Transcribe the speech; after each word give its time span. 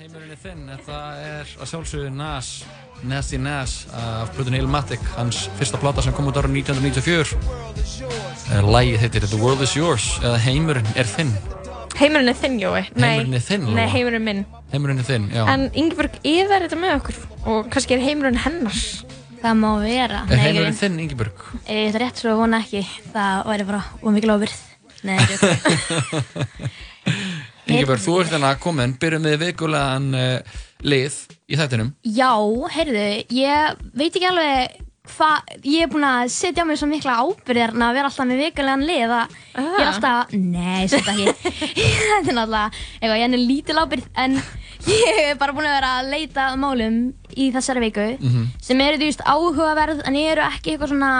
Heimurinn 0.00 0.30
er 0.32 0.38
þinn, 0.40 0.60
þetta 0.64 0.98
er 1.20 1.48
að 1.60 1.68
sjálfsögðu 1.68 2.10
Nas, 2.16 2.46
Nasty 3.04 3.36
Nas 3.36 3.74
af 3.92 4.30
Pluton 4.32 4.56
Illmatic, 4.56 5.02
hans 5.18 5.42
fyrsta 5.58 5.76
plata 5.82 6.00
sem 6.00 6.14
kom 6.16 6.30
út 6.30 6.38
ára 6.40 6.48
1994. 6.48 7.34
Lægið 8.64 8.96
heitir 9.02 9.26
The 9.28 9.40
World 9.42 9.60
Is 9.66 9.74
Yours, 9.76 10.06
eða 10.22 10.38
Heimurinn 10.46 10.88
er 10.96 11.10
þinn. 11.10 11.34
Heimurinn 12.00 12.32
er 12.32 12.38
þinn, 12.40 12.56
Jói. 12.62 12.80
Heimurinn 12.96 13.36
er 13.36 13.44
þinn, 13.44 13.68
Nei, 13.68 13.76
Lóa. 13.82 13.92
heimurinn 13.92 14.24
minn. 14.30 14.42
Heimurinn 14.72 15.04
er 15.04 15.08
þinn, 15.10 15.28
já. 15.36 15.42
En 15.52 15.68
Ingeborg 15.82 16.16
yðar 16.32 16.64
þetta 16.64 16.80
með 16.80 16.96
okkur 16.96 17.20
og 17.52 17.68
kannski 17.74 17.98
er 17.98 18.04
heimurinn 18.06 18.40
hennar. 18.40 18.80
Það 19.44 19.60
má 19.60 19.70
vera. 19.84 20.24
Er 20.32 20.44
heimurinn 20.46 20.80
þinn, 20.80 20.96
Ingeborg? 21.04 21.44
Ég 21.66 21.90
þetta 21.90 22.00
er 22.00 22.06
rétt 22.06 22.24
svo 22.24 22.32
að 22.32 22.40
vona 22.46 22.64
ekki. 22.64 22.86
Það 23.12 23.44
væri 23.52 23.68
bara 23.74 23.84
ómikið 24.00 24.32
lofbyrð. 24.32 24.60
Nei, 25.04 25.18
þetta 25.28 25.52
er 25.52 26.72
Ingeborg, 27.76 28.02
þú 28.04 28.18
ert 28.20 28.34
hérna 28.34 28.52
komin, 28.62 28.94
byrjum 29.00 29.26
við 29.30 29.38
vikulegan 29.46 30.06
uh, 30.14 30.60
lið 30.82 31.18
í 31.50 31.58
þættinum. 31.60 31.90
Já, 32.04 32.30
heyrðu, 32.76 33.08
ég 33.36 33.82
veit 33.94 34.14
ekki 34.14 34.28
alveg 34.30 34.78
hvað, 35.10 35.48
ég 35.66 35.82
er 35.82 35.88
búin 35.90 36.04
að 36.06 36.28
setja 36.30 36.62
á 36.62 36.68
mig 36.68 36.78
svo 36.78 36.86
mikla 36.86 37.16
ábyrðir 37.24 37.72
að 37.74 37.94
vera 37.96 38.06
alltaf 38.10 38.26
með 38.30 38.42
vikulegan 38.44 38.84
lið 38.86 39.14
að 39.16 39.32
ég 39.58 39.80
er 39.80 39.88
alltaf, 39.90 40.34
nei, 40.36 40.84
þetta 40.92 41.14
ekki, 41.16 41.32
þetta 42.12 42.30
er 42.30 42.36
náttúrulega, 42.36 42.82
eitthvað, 43.00 43.18
ég 43.18 43.24
er 43.26 43.42
lítil 43.42 43.80
ábyrð, 43.80 44.06
en 44.22 44.36
ég 44.90 45.18
er 45.24 45.40
bara 45.40 45.56
búin 45.56 45.66
að 45.66 45.74
vera 45.80 45.90
að 45.98 46.12
leita 46.14 46.44
að 46.52 46.60
málum 46.62 47.00
í 47.34 47.48
þessari 47.56 47.82
viku 47.88 48.06
Mhm. 48.20 48.44
sem 48.62 48.80
eru, 48.86 49.00
veist, 49.02 49.24
áhugaverð, 49.26 50.04
en 50.06 50.16
eru 50.20 50.46
ekki 50.46 50.76
eitthvað 50.76 50.92
svona, 50.94 51.10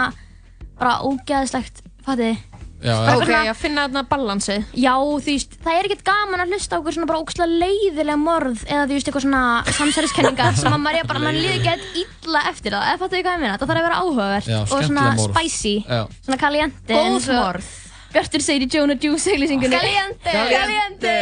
bara 0.79 0.95
ógeðslegt, 1.09 1.83
fattiði? 2.05 2.37
Já, 2.81 2.95
Ok, 3.13 3.29
að 3.29 3.57
finna 3.61 3.83
þarna 3.85 4.01
balansið. 4.09 4.63
Já, 4.73 4.93
þú 4.97 5.25
veist, 5.27 5.51
það 5.61 5.75
er 5.77 5.87
ekkert 5.89 6.03
gaman 6.07 6.41
að 6.41 6.53
hlusta 6.55 6.73
á 6.73 6.79
okkur 6.81 6.95
svona 6.95 7.09
bara 7.11 7.19
ógslag 7.21 7.51
leiðilega 7.61 8.17
morð 8.17 8.63
eða 8.65 8.87
þú 8.89 8.95
veist, 8.97 9.07
eitthvað 9.11 9.25
svona 9.27 9.41
samsæriskenningar 9.77 10.55
sem 10.61 10.73
að 10.73 10.81
maður 10.81 10.99
er 11.03 11.09
bara, 11.11 11.21
mann 11.21 11.37
líður 11.37 11.69
ekki 11.75 12.05
illa 12.25 12.41
eftir 12.49 12.73
það, 12.73 12.87
eða 12.89 13.01
fattu 13.03 13.15
þið 13.19 13.23
hvað 13.27 13.37
ég 13.37 13.43
meina? 13.45 13.59
Það 13.61 13.69
þarf 13.71 13.81
að 13.81 13.87
vera 13.87 13.99
áhugavert 14.01 14.49
Já, 14.49 14.59
og 14.65 14.83
svona 14.87 15.05
morð. 15.13 15.35
spicy, 15.37 15.75
Já. 15.85 16.01
svona 16.25 16.39
caliente 16.41 16.97
Góð 16.97 17.29
morð. 17.37 17.69
Bjartur 18.11 18.41
segir 18.43 18.65
í 18.65 18.71
Jonah 18.73 18.97
Juice 18.99 19.31
auglýsingunni 19.31 19.77
Caliente. 19.77 20.33
Caliente 20.51 21.13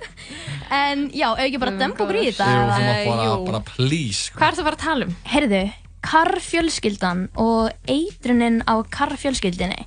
En 0.70 1.04
já, 1.10 1.28
ef 1.34 1.44
ekki 1.44 1.58
bara 1.62 1.72
dömpa 1.78 2.04
okkur 2.06 2.18
í 2.18 2.24
þetta 2.30 2.46
Jú, 2.46 2.56
þú 2.56 2.66
mátt 2.70 2.82
eða- 2.88 3.06
bara, 3.10 3.24
Jú. 3.28 3.36
bara 3.50 3.60
please. 3.68 4.24
sko. 4.30 4.38
Hvað 4.38 4.48
er 4.48 4.54
það 4.56 4.60
að 4.62 4.68
fara 4.70 4.76
að 4.76 4.84
tala 4.86 5.06
um? 5.06 5.14
Herðu, 5.32 5.62
karfjölskyldan 6.08 7.22
og 7.42 7.90
eitrunin 7.90 8.60
á 8.70 8.74
karfjölskyldinni 8.86 9.86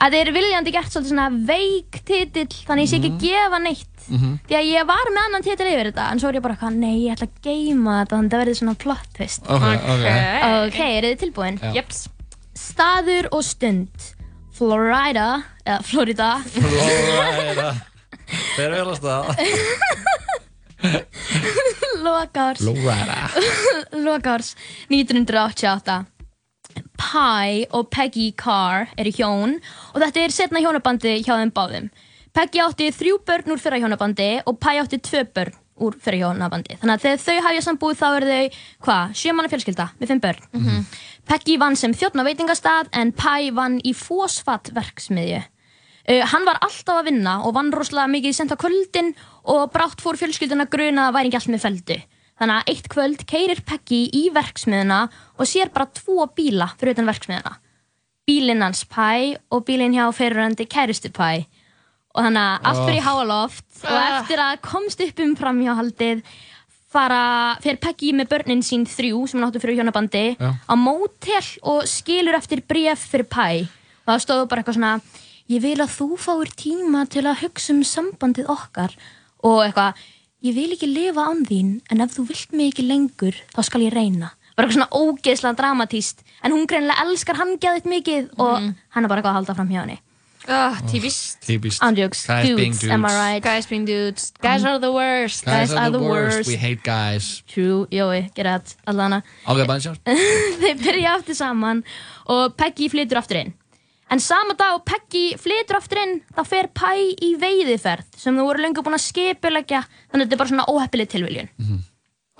að 0.00 0.14
þeir 0.16 0.30
viljandi 0.36 0.72
gert 0.72 0.90
svolítið 0.92 1.12
svona 1.12 1.28
veik 1.50 1.98
titill 2.08 2.48
þannig 2.66 2.84
ég 2.86 2.90
sé 2.92 2.96
ekki 3.00 3.10
að 3.12 3.20
gefa 3.26 3.58
neitt 3.64 3.86
Mhm. 4.10 4.30
því 4.48 4.54
að 4.58 4.68
ég 4.72 4.86
var 4.88 5.06
með 5.14 5.24
annan 5.26 5.42
titill 5.44 5.66
yfir 5.70 5.88
þetta 5.92 6.04
en 6.10 6.18
svo 6.18 6.28
er 6.30 6.34
ég 6.38 6.42
bara 6.42 6.54
eitthvað, 6.56 6.74
nei, 6.80 6.96
ég 7.04 7.12
ætla 7.14 7.26
að 7.28 7.36
geima 7.44 7.92
þetta 8.00 8.16
þannig 8.16 8.26
að 8.26 8.32
það 8.34 8.40
verði 8.42 8.56
svona 8.58 8.78
plot 8.80 9.06
twist 9.14 9.42
Ok, 9.46 9.66
ok. 9.92 10.06
ok, 10.66 10.78
eru 10.96 11.06
þið 11.12 11.20
tilbúin? 11.20 11.58
Já. 11.62 11.72
Jeps. 11.76 12.08
staður 12.56 13.28
og 13.32 13.44
stund 13.44 14.08
Florida 14.56 15.28
eða 15.64 15.82
Florida 15.84 16.30
Florida. 16.48 17.68
Þeir 18.56 18.66
eru 18.66 18.74
vel 18.76 18.90
að 18.90 18.98
staða. 18.98 19.30
lokars 22.04 22.58
Florida. 22.60 23.30
lokars 24.06 24.54
1988 24.88 26.04
Pie 27.00 27.66
og 27.76 27.90
Peggy 27.92 28.30
Carr 28.38 28.90
eru 28.96 29.12
hjón 29.16 29.58
og 29.94 29.98
þetta 30.02 30.24
er 30.24 30.34
setna 30.34 30.62
hjónabandi 30.62 31.18
hjá 31.24 31.34
þeim 31.34 31.52
báðum. 31.56 31.90
Peggy 32.36 32.62
átti 32.62 32.90
þrjú 32.94 33.18
börn 33.26 33.54
úr 33.54 33.62
fyrra 33.62 33.80
hjónabandi 33.82 34.30
og 34.46 34.58
Pie 34.62 34.82
átti 34.82 35.00
tvö 35.02 35.24
börn 35.34 35.56
úr 35.80 35.96
fyrra 36.00 36.20
hjónabandi. 36.24 36.76
Þannig 36.80 36.96
að 36.96 37.04
þegar 37.06 37.22
þau 37.24 37.46
hafja 37.46 37.62
sambúð 37.66 37.96
þá 38.00 38.08
eru 38.10 38.28
þau, 38.30 38.58
hvað, 38.86 39.14
sjö 39.16 39.32
manna 39.34 39.52
fjölskylda 39.52 39.86
með 40.00 40.12
fimm 40.12 40.22
börn. 40.24 40.44
Mhm. 40.52 40.84
Peggy 41.30 41.56
vann 41.60 41.76
sem 41.76 41.94
þjóttn 41.94 42.20
á 42.20 42.28
veitingastað 42.28 42.92
en 42.92 43.12
Pie 43.12 43.50
vann 43.54 43.80
í 43.80 43.94
fósfattverksmiðju. 43.94 45.42
Uh, 46.10 46.24
hann 46.26 46.46
var 46.48 46.58
alltaf 46.64 47.02
að 47.02 47.10
vinna 47.10 47.34
og 47.44 47.54
vann 47.54 47.70
rosalega 47.70 48.08
mikið 48.10 48.34
sent 48.34 48.52
á 48.52 48.58
kvöldin 48.58 49.12
og 49.44 49.70
brátt 49.70 50.00
fór 50.00 50.16
fjölskylduna 50.18 50.66
gruna 50.66 51.08
að 51.08 51.14
væri 51.18 51.30
ekki 51.30 51.38
allt 51.38 51.52
með 51.54 51.64
feldu. 51.66 51.98
Þannig 52.40 52.56
að 52.56 52.70
eitt 52.72 52.86
kvöld 52.88 53.24
keirir 53.28 53.60
Peggy 53.68 53.98
í 54.16 54.22
verksmiðuna 54.32 55.00
og 55.36 55.46
sér 55.48 55.68
bara 55.74 55.90
tvo 55.92 56.24
bíla 56.36 56.70
fyrir 56.80 56.94
utan 56.96 57.10
verksmiðuna. 57.10 57.56
Bílinn 58.28 58.62
hans 58.64 58.84
Pæ 58.88 59.36
og 59.52 59.64
bílinn 59.68 59.92
hjá 59.96 60.06
fyrirrandi 60.16 60.64
kæristu 60.70 61.10
Pæ. 61.12 61.44
Og 62.16 62.24
þannig 62.24 62.40
að 62.42 62.64
allt 62.70 62.84
fyrir 62.86 63.00
í 63.00 63.04
háaloft 63.06 63.66
og 63.84 63.90
Ah. 63.92 64.20
eftir 64.22 64.38
að 64.42 64.60
komst 64.62 65.00
upp 65.04 65.20
um 65.20 65.36
framhjáhaldið 65.36 66.22
fara, 66.90 67.56
fer 67.62 67.76
Peggy 67.76 68.12
með 68.12 68.28
börnin 68.32 68.64
sín 68.66 68.86
þrjú 68.88 69.28
sem 69.28 69.38
hann 69.40 69.50
áttu 69.52 69.60
fyrir 69.62 69.76
hjónabandi 69.78 70.36
Já. 70.40 70.50
á 70.66 70.74
mótel 70.74 71.58
og 71.62 71.84
skilur 71.86 72.34
eftir 72.34 72.62
bréf 72.66 73.04
fyrir 73.12 73.28
Pæ. 73.28 73.68
Og 74.06 74.14
það 74.16 74.24
stóðu 74.24 74.48
bara 74.48 74.62
eitthvað 74.62 74.78
svona 74.80 75.00
ég 75.50 75.60
vil 75.62 75.76
að 75.76 75.94
þú 75.98 76.08
fáir 76.18 76.50
tíma 76.56 77.04
til 77.08 77.22
að 77.26 77.42
hugsa 77.44 77.70
um 77.74 77.82
sambandið 77.84 78.46
okkar 78.48 78.96
og 79.44 79.60
eitthvað, 79.66 79.94
ég 80.42 80.54
vil 80.56 80.72
ekki 80.76 80.88
lifa 80.90 81.26
án 81.30 81.42
þín 81.48 81.72
en 81.90 82.00
ef 82.04 82.14
þú 82.16 82.26
vilt 82.30 82.52
mig 82.56 82.72
ekki 82.72 82.86
lengur 82.88 83.36
þá 83.54 83.60
skal 83.66 83.82
ég 83.86 83.92
reyna 83.96 84.32
bara 84.56 84.66
eitthvað 84.68 84.76
svona 84.78 85.00
ógeðslega 85.00 85.56
dramatíst 85.60 86.22
en 86.44 86.52
hún 86.56 86.66
greinlega 86.68 87.04
elskar 87.06 87.36
hann 87.40 87.56
geðið 87.60 87.90
mikið 87.94 88.30
og 88.38 88.70
hann 88.94 89.04
er 89.04 89.08
bara 89.08 89.20
eitthvað 89.20 89.34
að 89.34 89.38
halda 89.40 89.54
fram 89.60 89.68
hjá 89.74 89.82
henni 89.84 89.98
Ah, 90.48 90.78
típist. 90.88 91.36
Típist. 91.44 91.82
Andjóks, 91.84 92.22
Guys 92.26 92.46
being 92.56 92.72
dudes, 92.72 92.88
am 92.90 93.04
I 93.04 93.10
right? 93.12 93.42
Guys 93.44 93.66
being 93.68 93.84
dudes. 93.84 94.32
Guys 94.40 94.64
are 94.64 94.78
the 94.80 94.90
worst. 94.90 95.44
Guys 95.44 95.70
are 95.70 95.90
the 95.92 96.00
worst. 96.00 96.48
We 96.48 96.56
hate 96.56 96.80
guys. 96.82 97.42
True, 97.46 97.84
jói, 97.92 98.32
get 98.34 98.44
that, 98.48 98.72
allana 98.88 99.20
Ok, 99.44 99.60
bara 99.68 99.78
sjálf. 99.84 100.00
þeir 100.64 100.80
byrja 100.80 101.12
aftur 101.18 101.36
saman 101.36 101.84
og 102.26 102.56
Peggy 102.56 102.88
flytur 102.88 103.20
aftur 103.20 103.36
inn 103.42 103.52
en 104.10 104.20
sama 104.22 104.54
dag 104.58 104.74
og 104.78 104.84
Peggy 104.88 105.36
flytur 105.38 105.78
aftur 105.78 106.00
inn 106.02 106.16
þá 106.34 106.42
fer 106.48 106.68
Pæ 106.74 106.92
í 106.98 107.32
veiðiferð 107.40 108.18
sem 108.18 108.36
þú 108.36 108.48
voru 108.48 108.64
lengur 108.64 108.82
búin 108.86 108.98
að 108.98 109.06
skipilegja 109.06 109.84
þannig 109.86 110.20
að 110.20 110.26
þetta 110.26 110.36
er 110.38 110.42
bara 110.42 110.52
svona 110.52 110.68
óheppileg 110.72 111.10
tilviljun 111.14 111.50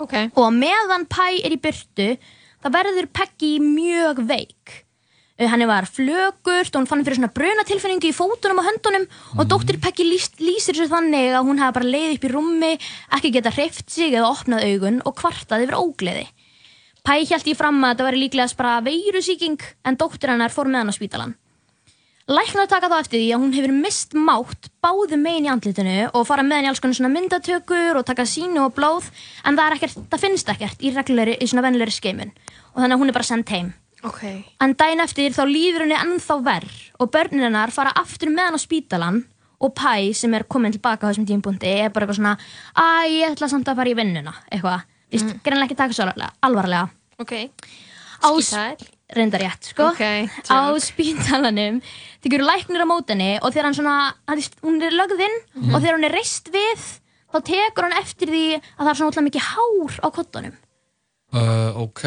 Ok. 0.01 0.15
og 0.35 0.47
meðan 0.55 1.05
Pæ 1.07 1.27
er 1.45 1.53
í 1.55 1.59
byrtu 1.61 2.07
þá 2.61 2.67
verður 2.77 3.11
Peggy 3.13 3.57
mjög 3.63 4.23
veik 4.29 4.79
Uh, 5.41 5.47
Hann 5.49 5.63
var 5.65 5.87
flögurt 5.89 6.75
og 6.75 6.81
hún 6.83 6.85
fann 6.85 7.01
fyrir 7.01 7.17
svona 7.17 7.31
brunatilfinningu 7.33 8.09
í 8.11 8.13
fótunum 8.13 8.59
og 8.61 8.65
höndunum 8.67 9.05
og 9.39 9.47
dóttir 9.49 9.79
Peggy 9.81 10.03
lýst, 10.05 10.35
lýsir 10.43 10.75
sér 10.77 10.91
þannig 10.91 11.31
að 11.33 11.47
hún 11.47 11.57
hefði 11.57 11.75
bara 11.79 11.87
leið 11.95 12.11
upp 12.17 12.27
í 12.27 12.29
rúmi, 12.29 12.69
ekki 13.17 13.31
geta 13.33 13.49
hreift 13.55 13.89
sig 13.89 14.13
eða 14.13 14.29
opnað 14.35 14.67
augun 14.67 14.99
og 15.01 15.15
kvartaði 15.17 15.65
yfir 15.65 15.79
ógleði. 15.79 16.27
Pæ 17.01 17.15
held 17.31 17.47
ég 17.49 17.57
fram 17.57 17.79
að 17.81 17.95
þetta 17.95 18.07
væri 18.09 18.21
líklegast 18.21 18.57
bara 18.59 18.75
veirusíking 18.85 19.57
en 19.87 19.97
dóttir 19.97 20.29
hennar 20.35 20.53
fór 20.53 20.69
með 20.69 20.83
hann 20.83 20.93
á 20.93 20.99
spítalan. 20.99 21.33
Læknar 22.29 22.69
taka 22.69 22.89
þá 22.91 22.97
eftir 23.01 23.17
því 23.17 23.29
að 23.33 23.41
hún 23.41 23.53
hefur 23.55 23.73
mist 23.73 24.13
mátt 24.13 24.69
báðu 24.83 25.17
megin 25.17 25.47
í 25.47 25.51
andlitinu 25.51 25.95
og 26.13 26.25
fara 26.29 26.45
með 26.45 26.59
henni 26.59 26.69
alls 26.71 26.81
konar 26.83 26.97
svona 26.99 27.13
myndatökur 27.15 27.97
og 27.97 28.05
taka 28.05 28.27
sínu 28.29 28.61
og 28.67 28.75
blóð 28.77 29.07
en 29.45 29.57
það, 29.57 29.63
er 29.65 29.75
ekkert, 29.77 30.03
það 30.11 30.23
finnst 30.25 30.51
ekkert 30.53 30.85
í 30.85 30.93
reglulegri, 30.93 31.37
í 31.41 31.49
svona 31.49 31.65
vennilegri 31.65 31.95
skeimun 31.95 32.31
og 32.31 32.77
þannig 32.77 32.95
að 32.95 33.01
hún 33.01 33.11
er 33.11 33.17
bara 33.17 33.29
sendt 33.31 33.53
heim. 33.55 33.73
Ok. 34.05 34.21
En 34.61 34.73
daginn 34.77 35.03
eftir 35.03 35.33
þá 35.33 35.43
líður 35.49 35.85
henni 35.85 35.97
ennþá 35.97 36.37
verð 36.45 36.77
og 37.01 37.11
börnin 37.13 37.45
hennar 37.47 37.73
fara 37.73 37.93
aftur 37.97 38.31
með 38.33 38.49
hann 38.49 38.57
á 38.57 38.61
spítalan 38.61 39.21
og 39.61 39.75
Pæ 39.77 40.13
sem 40.17 40.33
er 40.33 40.47
komin 40.49 40.73
tilbaka 40.73 41.05
á 41.05 41.09
þessum 41.09 41.27
tímpúndi 41.29 41.69
er 41.69 41.91
bara 41.93 42.07
eitthvað 42.07 42.21
svona 42.21 42.37
að 42.77 43.11
ég 43.13 43.35
ætla 43.35 43.49
samt 43.51 43.69
að 43.69 43.81
fara 43.81 43.93
í 43.93 43.97
vinnuna 43.97 44.33
eitthvað, 44.49 44.87
vist, 45.13 45.27
mm. 45.27 45.43
greinlega 45.45 45.69
ekki 45.69 45.77
taka 45.83 45.97
svo 45.97 46.09
alvarlega. 46.41 46.87
Ok. 47.21 47.35
Skítæl. 48.21 48.89
Reyndar 49.15 49.41
rétt, 49.43 49.63
sko 49.73 49.89
Ok, 49.91 50.01
á 50.49 50.59
spítalanum 50.79 51.81
tekur 52.23 52.43
læknir 52.45 52.83
á 52.83 52.87
mótenni 52.87 53.37
og 53.41 53.51
þegar 53.53 53.63
hann 53.69 53.77
svona 53.77 53.95
hann 54.27 54.37
er- 54.39 54.59
hún 54.63 54.81
er 54.83 54.91
lögð 54.91 55.19
inn 55.27 55.37
Mhm. 55.55 55.75
og 55.75 55.81
þegar 55.81 55.95
hún 55.97 56.05
er 56.05 56.15
reist 56.15 56.49
við 56.53 56.81
þá 57.33 57.37
tekur 57.43 57.83
hann 57.87 57.99
eftir 58.01 58.27
því 58.27 58.45
að 58.55 58.83
það 58.85 58.89
er 58.89 58.95
svona 58.99 59.11
ótrúlega 59.11 59.29
mikið 59.29 59.47
hár 59.51 59.99
á 60.03 60.07
kottunum 60.11 60.57
Uh, 61.33 61.71
ok. 61.79 62.01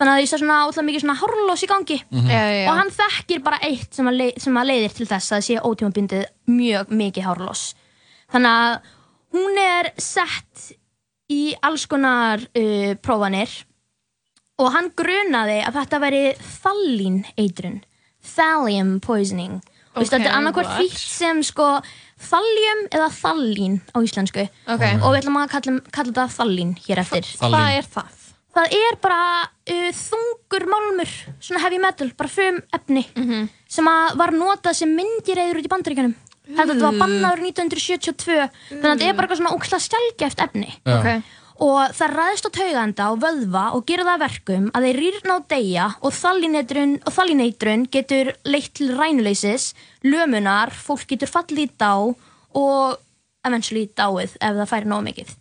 þannig 0.00 0.08
að 0.08 0.16
það 0.16 0.22
er 0.24 0.38
svona 0.40 0.54
ótrúlega 0.64 0.88
mikið 0.88 1.02
svona 1.04 1.20
hárlós 1.20 1.62
í 1.62 1.68
gangi 1.68 1.98
Mhm. 2.10 2.28
Já, 2.30 2.40
já, 2.40 2.64
já. 2.64 2.68
og 2.70 2.76
hann 2.78 2.90
þekkir 2.90 3.42
bara 3.44 3.58
eitt 3.62 3.92
sem 3.94 4.06
að, 4.08 4.16
leið, 4.16 4.38
sem 4.40 4.54
að 4.56 4.66
leiðir 4.70 4.94
til 4.96 5.06
þess 5.06 5.28
að 5.28 5.36
það 5.36 5.44
sé 5.44 5.54
ótímabindið 5.68 6.24
mjög 6.48 6.86
mikið 6.88 7.24
hárlós 7.28 7.74
þannig 8.32 8.54
að 8.56 8.80
hún 9.36 9.58
er 9.60 9.92
sett 9.98 10.72
í 11.30 11.54
alls 11.62 11.84
konar 11.86 12.40
uh, 12.56 12.94
prófanir 13.04 13.50
og 14.60 14.70
hann 14.74 14.90
grunaði 14.98 15.58
að 15.64 15.78
þetta 15.80 16.00
veri 16.04 16.22
þallín 16.60 17.18
eitrun 17.40 17.80
thallium 18.36 18.98
poisoning 19.04 19.58
og 19.90 20.04
Ok, 20.04 20.06
þetta 20.12 20.28
er 20.28 20.36
annarkvort 20.36 20.68
what? 20.70 20.78
þýtt 20.84 21.00
sem 21.02 21.40
sko 21.46 21.66
thallium 22.28 22.84
eða 22.94 23.08
þallín 23.16 23.80
á 23.90 23.98
íslensku 24.04 24.44
Ok. 24.70 24.84
og 25.02 25.08
við 25.10 25.20
ætlum 25.22 25.38
að 25.40 25.50
kalla, 25.56 25.76
kalla 25.90 26.12
þetta 26.12 26.26
þallín 26.36 26.74
hér 26.86 27.02
eftir 27.02 27.30
Hvað 27.40 27.76
er 27.80 27.88
það? 27.96 28.16
það 28.54 28.76
er 28.76 28.96
bara 29.02 29.24
uh, 29.46 29.90
þungur 29.94 30.64
málmur, 30.70 31.10
svona 31.40 31.60
heavy 31.64 31.78
metal, 31.82 32.08
bara 32.18 32.28
frum 32.28 32.60
efni 32.74 33.04
Mhm. 33.16 33.48
sem 33.70 33.86
að 33.86 34.16
var 34.18 34.32
notað 34.34 34.74
sem 34.74 34.90
myndireyður 34.96 35.60
út 35.60 35.68
í 35.68 35.70
bandaríkjanum. 35.70 36.14
Þetta 36.50 36.74
var 36.82 36.96
bannaður 36.98 37.44
1972, 37.46 38.48
þannig 38.70 38.82
að 38.82 38.96
þetta 38.98 39.06
er 39.06 39.14
bara 39.14 39.26
eitthvað 39.28 39.38
svona 39.38 39.54
ókslega 39.54 39.84
stjálgeft 39.86 40.40
efni. 40.42 40.72
Já. 40.82 41.22
Og 41.60 41.92
það 41.92 42.14
ræðist 42.16 42.46
á 42.48 42.50
tauganda 42.56 43.10
og 43.12 43.20
vöðva 43.20 43.64
og 43.76 43.84
gera 43.88 44.06
það 44.06 44.14
að 44.14 44.24
verkum 44.24 44.70
að 44.72 44.86
þeir 44.86 44.98
rýrna 45.02 45.36
á 45.36 45.38
deyja 45.52 45.86
og 46.00 46.14
þallineitrun, 46.16 47.84
getur 47.92 48.32
leitt 48.48 48.72
til 48.78 48.88
rænuleysis, 48.96 49.74
lömunar, 50.06 50.72
fólk 50.72 51.04
getur 51.12 51.28
fallið 51.28 51.66
í 51.66 51.70
dá 51.76 51.92
og 52.00 52.98
eventually 53.44 53.86
dáið 53.92 54.36
ef 54.40 54.56
það 54.56 54.70
færi 54.72 54.88
nóg 54.88 55.04
mikið. 55.10 55.36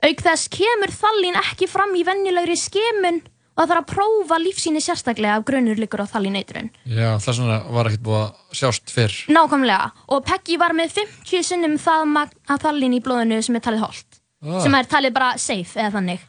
Auk 0.00 0.22
þess 0.24 0.48
kemur 0.52 0.92
þallin 0.96 1.40
ekki 1.40 1.68
fram 1.68 1.96
í 1.96 2.04
venjulegri 2.08 2.56
skemun 2.56 3.20
og 3.20 3.64
það 3.64 3.72
þarf 3.72 3.80
að 3.82 3.90
prófa 3.90 4.38
lífsýni 4.40 4.80
sérstaklega 4.80 5.40
ef 5.40 5.48
grunur 5.48 5.80
liggur 5.80 6.00
á 6.00 6.08
þallineitrun. 6.08 6.70
Já, 6.84 7.16
það 7.20 7.36
svona 7.36 7.58
var 7.68 7.90
ekkert 7.90 8.06
búið 8.06 8.22
að 8.22 8.60
sjást 8.60 8.92
fyrr. 8.92 9.16
Nákvæmlega. 9.28 9.90
Og 10.08 10.24
Peggy 10.24 10.56
var 10.60 10.76
með 10.76 10.94
50 11.00 11.44
sinnum 11.44 11.76
það 11.80 12.06
magn 12.14 12.40
af 12.48 12.62
þallin 12.64 12.96
í 12.96 13.02
blóðinu 13.04 13.42
sem 13.44 13.58
er 13.58 13.64
talið 13.66 13.84
holt. 13.84 14.09
Ah. 14.40 14.60
Sem 14.64 14.74
er 14.74 14.88
talið 14.88 15.12
bara 15.16 15.30
safe 15.40 15.80
eða 15.80 15.92
þannig. 15.98 16.22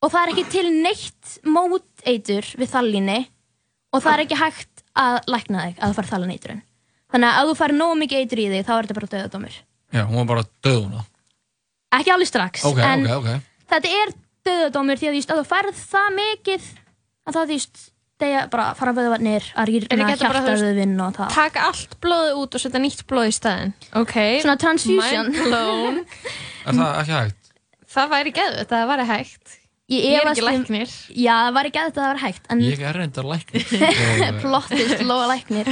Og 0.00 0.12
það 0.12 0.22
er 0.22 0.32
ekki 0.32 0.44
til 0.54 0.66
neitt 0.72 1.32
móteitur 1.44 2.46
við 2.60 2.70
þallinni 2.72 3.18
og 3.90 4.02
það 4.04 4.12
er 4.14 4.22
ekki 4.24 4.38
hægt 4.40 4.84
að 5.00 5.18
lækna 5.34 5.64
þig 5.66 5.80
að 5.80 5.90
þú 5.90 5.98
fær 5.98 6.10
þallineitrun. 6.12 6.62
Þannig 7.10 7.30
að 7.30 7.40
ef 7.42 7.50
þú 7.50 7.56
fær 7.58 7.74
nógu 7.74 7.98
mikið 8.00 8.22
eitur 8.22 8.42
í 8.42 8.48
þig 8.52 8.66
þá 8.68 8.72
er 8.76 8.86
þetta 8.86 8.98
bara 9.00 9.12
döðadómur. 9.14 9.56
Já, 9.90 10.02
hún 10.06 10.20
var 10.20 10.28
bara 10.30 10.46
döð 10.62 10.82
hún 10.86 11.00
Ekki 11.90 12.12
alveg 12.14 12.28
strax, 12.30 12.64
Ok, 12.68 12.78
en 12.86 13.06
ok, 13.10 13.16
ok. 13.18 13.46
þetta 13.72 13.88
er 13.98 14.12
döðadómur 14.46 15.00
því 15.00 15.08
að 15.10 15.40
þú 15.40 15.46
færð 15.50 15.80
það 15.90 16.12
mikið 16.20 16.68
að 17.26 17.34
það 17.34 17.50
þú 17.50 17.56
þegar 18.20 18.48
bara 18.52 18.66
fara 18.78 18.92
vöðvarnir 18.96 19.46
að 19.58 19.70
rýrna 19.72 20.10
hjartaðuðvinn 20.14 20.96
og 21.06 21.14
það. 21.18 21.30
Taka 21.34 21.64
allt 21.70 21.96
blóðið 22.04 22.40
út 22.42 22.58
og 22.58 22.62
setja 22.64 22.82
nýtt 22.84 23.06
blóð 23.10 23.30
í 23.30 23.36
staðinn. 23.36 23.72
Ok. 24.00 24.16
Svona 24.44 24.58
transfusion. 24.60 25.32
Mind 25.32 25.48
blown. 25.48 26.02
Er 26.70 26.76
það 26.76 27.00
ekki 27.00 27.16
hægt? 27.16 27.50
það 27.90 28.12
væri 28.12 28.32
geðvett 28.36 28.68
að 28.70 28.76
það 28.76 28.90
væri 28.92 29.08
hægt. 29.10 29.56
Ég, 29.90 30.04
Ég 30.06 30.20
er 30.20 30.28
ekki 30.30 30.42
um- 30.44 30.46
læknir. 30.46 30.90
Já, 31.18 31.32
það 31.48 31.54
var 31.56 31.66
ekki 31.66 31.80
að 31.80 31.86
þetta 31.88 32.02
var 32.04 32.18
hægt 32.22 32.44
en 32.54 32.60
Ég 32.62 32.82
er 32.86 32.94
reyndar 33.00 33.26
læknir. 33.26 33.64
plottist 34.44 35.00
lofa 35.02 35.24
læknir 35.32 35.70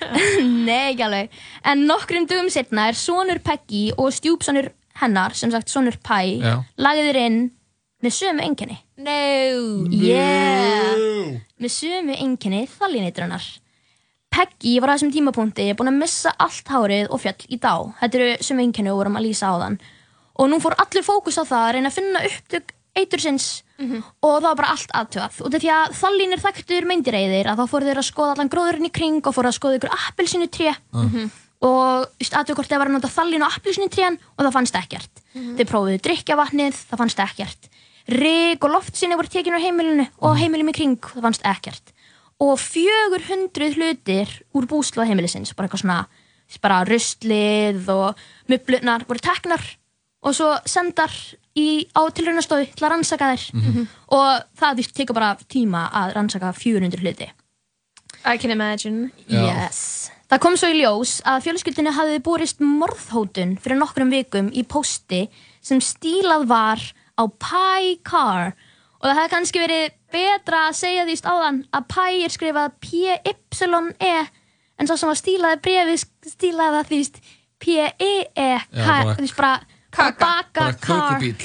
Nei, 0.70 0.94
ekki 0.94 1.04
alveg 1.04 1.34
En 1.68 1.82
nokkrum 1.90 2.24
dögum 2.30 2.48
setna 2.52 2.86
er 2.88 2.96
sonur 2.96 3.42
Peggy 3.44 3.90
og 4.00 4.08
stjúpsonur 4.16 4.70
hennar 5.02 5.36
sem 5.36 5.52
sagt 5.52 5.68
sonur 5.72 5.98
Pæ 6.00 6.22
lagðir 6.80 7.18
inn 7.20 7.38
með 8.00 8.16
sömu 8.16 8.44
einkenni. 8.44 8.78
No. 9.00 9.18
Yeah. 9.92 11.40
Með 11.60 11.74
sömu 11.76 12.16
einkenni 12.16 12.64
þallinitrunar 12.70 13.44
Peggy 14.30 14.76
var 14.78 14.92
á 14.92 14.94
þessum 14.94 15.10
tímapunkti 15.10 15.66
búin 15.74 15.90
að 15.90 16.02
missa 16.04 16.32
allt 16.38 16.68
hárið 16.70 17.08
og 17.10 17.18
fjall 17.22 17.48
í 17.50 17.58
dá. 17.58 17.74
Þetta 17.98 18.20
eru 18.20 18.28
sömu 18.46 18.62
einkenni 18.62 18.92
og 18.92 19.00
vorum 19.00 19.18
að 19.18 19.26
lýsa 19.26 19.50
á 19.50 19.54
þann 19.64 19.80
og 20.40 20.48
nú 20.48 20.60
fór 20.62 20.76
allir 20.80 21.04
fókus 21.04 21.36
á 21.36 21.44
það 21.44 21.64
að 21.64 21.72
reyna 21.76 21.90
að 21.90 21.96
finna 21.98 22.22
upptök 22.28 22.72
eitursins. 23.00 23.48
Og 23.80 24.38
það 24.38 24.46
var 24.46 24.56
bara 24.60 24.70
allt 24.74 24.90
aðtöðað 24.92 25.36
og 25.40 25.54
því 25.56 25.70
að 25.72 25.94
þallin 25.96 26.34
er 26.36 26.42
þekktur 26.44 26.86
meindireiðir 26.88 27.50
að 27.50 27.62
þá 27.62 27.72
fóru 27.72 27.88
þeir 27.88 28.00
að 28.02 28.08
skoða 28.10 28.34
allan 28.36 28.50
gróðurinn 28.52 28.88
í 28.88 28.92
kring 28.92 29.24
og 29.24 29.34
fóru 29.34 29.50
að 29.50 29.56
skoða 29.56 29.78
ykkur 29.80 29.94
appelsinu 29.96 30.48
tré. 30.52 30.74
Og 31.60 32.06
aðtöðu 32.20 32.56
hvort 32.58 32.70
þeir 32.70 32.80
var 32.80 32.90
að 32.90 32.96
nota 32.98 33.12
þallin 33.12 33.44
og 33.46 33.56
appelsinu 33.56 33.88
trén 33.92 34.20
og 34.36 34.44
það 34.44 34.54
fannst 34.58 34.78
ekkert. 34.78 35.24
Þeir 35.32 35.68
prófuðu 35.68 36.02
drikjavatnið, 36.06 36.76
það 36.90 37.02
fannst 37.02 37.24
ekkert 37.24 37.69
rík 38.08 38.64
og 38.64 38.72
loftsinni 38.74 39.18
voru 39.18 39.30
tekin 39.30 39.56
á 39.56 39.60
heimilinu 39.60 40.06
og 40.24 40.38
heimilum 40.40 40.72
í 40.72 40.76
kring, 40.76 40.96
það 41.00 41.26
fannst 41.26 41.46
ekkert. 41.46 41.92
Og 42.40 42.56
fjögur 42.56 43.26
hundruð 43.28 43.76
hlutir 43.76 44.32
úr 44.56 44.66
búslóð 44.70 45.10
heimilisins 45.10 45.52
bara 45.56 45.68
eitthvað 45.68 45.84
svona 45.84 46.00
bara 46.62 46.80
rustlið 46.88 47.90
og 47.92 48.22
mublunar 48.50 49.04
voru 49.06 49.22
teknar 49.22 49.62
og 50.26 50.34
svo 50.36 50.48
sendar 50.68 51.12
í, 51.56 51.86
á 51.96 52.02
tilraunastofu 52.12 52.72
til 52.74 52.86
að 52.86 52.92
rannsaka 52.94 53.30
þær. 53.32 53.44
Og 54.16 54.48
það 54.58 54.82
tekur 54.96 55.16
bara 55.16 55.36
tíma 55.48 55.88
að 55.92 56.14
rannsaka 56.16 56.52
400 56.56 57.00
hluti. 57.00 57.30
I 58.24 58.36
can 58.36 58.50
imagine. 58.50 59.10
Yes. 59.28 60.10
Það 60.30 60.42
kom 60.44 60.56
svo 60.56 60.68
í 60.70 60.76
ljós 60.78 61.16
að 61.26 61.46
fjölskyldinu 61.46 61.92
hafði 61.96 62.20
borist 62.22 62.60
morðhótun 62.62 63.56
fyrir 63.58 63.80
nokkrum 63.80 64.12
vikum 64.12 64.50
í 64.52 64.62
pósti 64.62 65.24
sem 65.60 65.80
stílað 65.82 66.44
var 66.46 66.84
á 67.20 67.22
Pi 67.44 67.96
Car. 68.08 68.54
Og 69.00 69.06
það 69.08 69.16
hefði 69.20 69.32
kannski 69.34 69.60
verið 69.62 69.84
betra 70.12 70.58
að 70.68 70.78
segja 70.80 71.04
því 71.08 71.14
stáðan 71.20 71.60
að 71.76 71.84
Pi 71.92 72.24
er 72.26 72.32
skrifað 72.34 72.72
P-Y-E 72.84 74.14
en 74.80 74.88
svo 74.88 74.96
sem 74.96 75.08
var 75.12 75.18
stílaði 75.20 75.60
brefið 75.64 76.04
stílaði 76.32 76.76
það 76.80 76.90
því 76.90 77.00
P-E-E 77.60 78.50
Já, 78.72 78.86
bara- 78.86 79.14
því 79.20 79.30
bara 79.36 79.54
Kaka. 79.90 80.12
baka 80.24 80.72
car. 80.80 81.18
Bökubíl. 81.20 81.36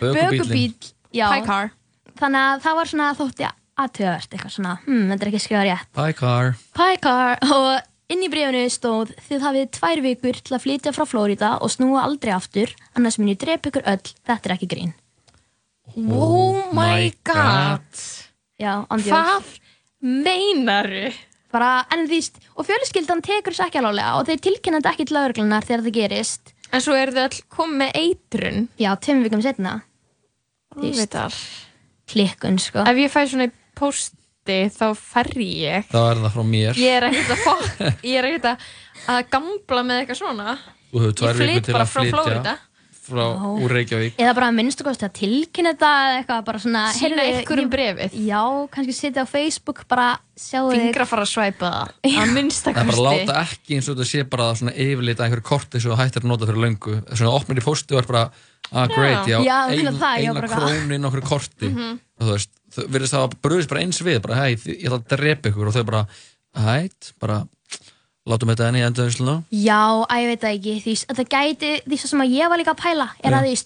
Bökubíl 0.00 0.74
Já, 1.14 1.28
Pie 1.34 1.44
car. 1.46 1.70
þannig 2.18 2.40
að 2.42 2.62
það 2.64 2.74
var 2.78 2.90
svona 2.90 3.08
þótti 3.18 3.46
aðtöðast 3.74 4.34
eitthvað 4.34 4.52
svona, 4.54 4.72
hm, 4.84 5.04
þetta 5.10 5.24
er 5.24 5.30
ekki 5.32 5.40
skrifað 5.42 5.64
rétt. 5.68 5.88
Bye 5.98 6.14
car. 6.18 6.50
Pie 6.78 6.98
car 7.02 7.38
og 7.42 7.70
inn 8.12 8.22
í 8.26 8.28
brefinu 8.32 8.64
stóð 8.72 9.14
þið 9.28 9.44
hafið 9.46 9.70
tvær 9.78 10.02
vikur 10.04 10.40
til 10.44 10.56
að 10.56 10.64
flytja 10.66 10.92
frá 10.96 11.04
Flórida 11.08 11.54
og 11.64 11.72
snúa 11.72 12.02
aldrei 12.04 12.34
aftur 12.36 12.72
annars 12.98 13.16
mun 13.18 13.30
ég 13.32 13.38
drepa 13.40 13.70
ykkur 13.72 13.86
öll, 13.88 14.04
þetta 14.28 14.50
er 14.50 14.56
ekki 14.58 14.68
grín 14.74 14.92
Oh 15.94 16.72
my 16.74 17.10
god. 17.28 17.84
Já, 18.58 18.82
andjóð 18.88 19.12
Hvað 19.12 19.48
meinaru? 20.00 21.12
bara, 21.54 21.84
en 21.94 22.08
því, 22.10 22.18
og 22.58 22.66
fjölskyldan 22.66 23.20
tekur 23.22 23.54
þess 23.54 23.68
ekki 23.68 23.78
alveg 23.78 24.16
og 24.18 24.24
þeir 24.26 24.40
tilkynnandi 24.42 24.90
ekki 24.90 25.04
til 25.06 25.14
lauruglunar 25.18 25.62
þegar 25.66 25.84
það 25.86 25.96
gerist 26.00 26.50
En 26.74 26.82
svo 26.82 26.96
eru 26.98 27.12
þau 27.14 27.22
all 27.28 27.36
komið 27.54 27.76
með 27.84 27.98
eitrun. 28.00 28.64
já, 28.80 28.90
tveim 28.98 29.20
vikum 29.22 29.42
setna 29.44 29.76
Víst. 30.74 30.98
Vitar. 31.04 31.36
klikkun, 32.10 32.58
sko 32.58 32.82
Ef 32.82 32.98
ég 32.98 33.12
fæ 33.12 33.22
svona 33.30 33.46
í 33.46 33.54
posti 34.44 34.68
þá 34.76 34.92
ferri 34.98 35.46
ég. 35.64 35.86
Það 35.90 36.10
er 36.10 36.20
það 36.24 36.34
frá 36.36 36.44
mér. 36.44 36.76
Ég 36.80 36.98
er 36.98 37.06
ekkert 37.08 37.32
að 37.34 37.42
fokk, 37.44 37.80
ég 38.10 38.18
er 38.20 38.28
ekkert 38.28 38.50
að, 38.52 38.68
gambla 39.32 39.82
með 39.88 40.02
eitthvað 40.02 40.20
svona. 40.20 40.58
Þú 40.92 41.02
hefur 41.02 41.10
Ég 41.10 41.18
tvær 41.18 41.34
vikur 41.34 41.48
flyt 41.48 41.64
til 41.64 41.74
bara 41.74 41.84
að 41.84 41.92
frá 41.94 42.00
flytja 42.02 42.22
Flórida. 42.22 42.54
frá 43.04 43.24
úr 43.60 43.72
Reykjavík. 43.74 44.14
eða 44.16 44.34
bara 44.38 44.46
minnstu 44.56 44.84
kosti 44.86 45.04
að 45.04 45.12
tilkynna 45.18 45.72
þetta 45.74 45.88
eða 46.04 46.20
eitthvað, 46.20 46.44
bara 46.46 46.60
svona 46.62 46.84
heyrðu, 46.96 47.24
ykkur 47.40 47.60
um 47.64 47.72
brefið. 47.72 48.14
Já, 48.24 48.40
kannski 48.72 48.94
setja 48.96 49.24
á 49.24 49.28
Facebook 49.28 49.82
bara 49.90 50.06
sjáu 50.40 50.70
þig 50.70 50.80
Fingra 50.86 51.06
fara 51.10 51.26
að 51.26 51.32
svæpa 51.34 51.72
það. 51.74 51.92
Að 52.14 52.32
minnsta 52.38 52.72
Það 52.72 52.80
er 52.80 52.88
bara 52.88 52.96
kosti. 52.96 53.26
láta 53.26 53.42
ekki 53.44 53.76
eins 53.76 53.90
og 53.90 53.98
þetta 53.98 54.08
sé 54.12 54.24
bara 54.36 54.48
svona 54.56 54.72
yfirlita 54.86 55.26
einhverju 55.26 55.48
korti 55.50 55.82
sem 55.84 55.92
þú 55.92 55.98
hættir 56.00 56.24
að 56.24 56.30
nota 56.32 56.48
fyrir 56.48 56.64
löngu. 56.64 56.96
Svona 57.12 57.34
opnir 57.36 57.60
í 57.60 57.66
pósti 57.66 57.92
og 57.96 58.00
er 58.00 58.08
bara, 58.08 58.24
ah 58.72 58.88
great, 58.88 59.28
já, 59.28 59.36
Já, 59.44 59.58
ein, 59.68 59.84
eina 59.84 61.04
á 61.04 61.10
okkur 61.12 61.28
korti. 61.28 61.68
Mhm. 61.74 62.00
Og 62.14 62.24
þú 62.28 62.32
veist, 62.38 62.50
þau 62.74 62.84
virðist 62.94 63.14
það 63.14 63.24
að 63.28 63.36
bröðist 63.46 63.68
bara 63.72 63.80
eins 63.84 64.02
við, 64.02 64.20
bara 64.24 64.40
hei, 64.42 64.52
ég 64.54 64.84
ætla 64.88 65.00
að 65.00 65.08
drepa 65.16 65.48
ykkur 65.52 65.70
og 65.70 65.74
þau 65.78 65.84
bara, 65.88 66.04
hætt, 66.64 67.12
bara, 67.22 67.40
látum 68.26 68.48
þetta 68.52 68.68
enni 68.70 68.80
í 68.80 68.86
endaðinsluna. 68.88 69.38
Já, 69.52 69.80
að 70.08 70.20
ég 70.22 70.30
veit 70.32 70.44
það 70.44 70.54
ekki 70.58 70.76
því 70.84 70.94
þetta 71.08 71.24
gæti, 71.34 71.72
því 71.88 71.98
sem 72.04 72.22
að 72.24 72.36
ég 72.38 72.48
var 72.52 72.58
líka 72.62 72.72
að 72.74 72.80
pæla 72.84 73.08
er 73.20 73.34
Já. 73.34 73.38
að 73.40 73.48
því, 73.48 73.56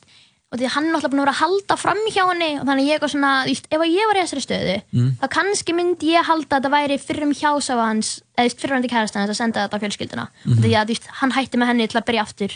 og 0.49 0.57
því 0.59 0.65
að 0.65 0.73
hann 0.75 0.87
er 0.89 0.93
náttúrulega 0.95 1.13
búin 1.13 1.21
að 1.21 1.27
vera 1.27 1.35
að 1.37 1.43
halda 1.43 1.77
fram 1.77 1.99
hjá 2.09 2.23
henni 2.25 2.49
og 2.59 2.65
þannig 2.67 2.83
að 2.83 2.89
ég 2.89 3.03
er 3.05 3.13
svona, 3.13 3.33
því, 3.45 3.55
ef 3.69 3.83
að 3.85 3.93
ég 3.93 4.09
var 4.09 4.17
í 4.19 4.23
þessari 4.25 4.45
stöðu 4.47 4.77
Mm. 4.97 5.11
þá 5.21 5.27
kannski 5.37 5.75
myndi 5.77 6.13
ég 6.15 6.25
halda 6.25 6.49
að 6.49 6.63
þetta 6.63 6.71
væri 6.73 6.97
fyrrum 7.05 7.35
hjásafa 7.37 7.85
hans, 7.85 8.13
eða 8.39 8.55
fyrrandi 8.63 8.89
kærastan 8.89 9.29
að 9.29 9.35
senda 9.37 9.67
þetta 9.69 9.77
á 9.77 9.83
fjölskylduna 9.85 10.27
Mhm. 10.45 10.57
og 10.57 10.65
því 10.65 10.73
að 10.81 10.87
því, 10.89 10.97
hann 11.21 11.31
hætti 11.37 11.59
með 11.61 11.67
henni 11.69 11.87
til 11.93 12.01
að 12.01 12.07
byrja 12.09 12.23
aftur 12.25 12.53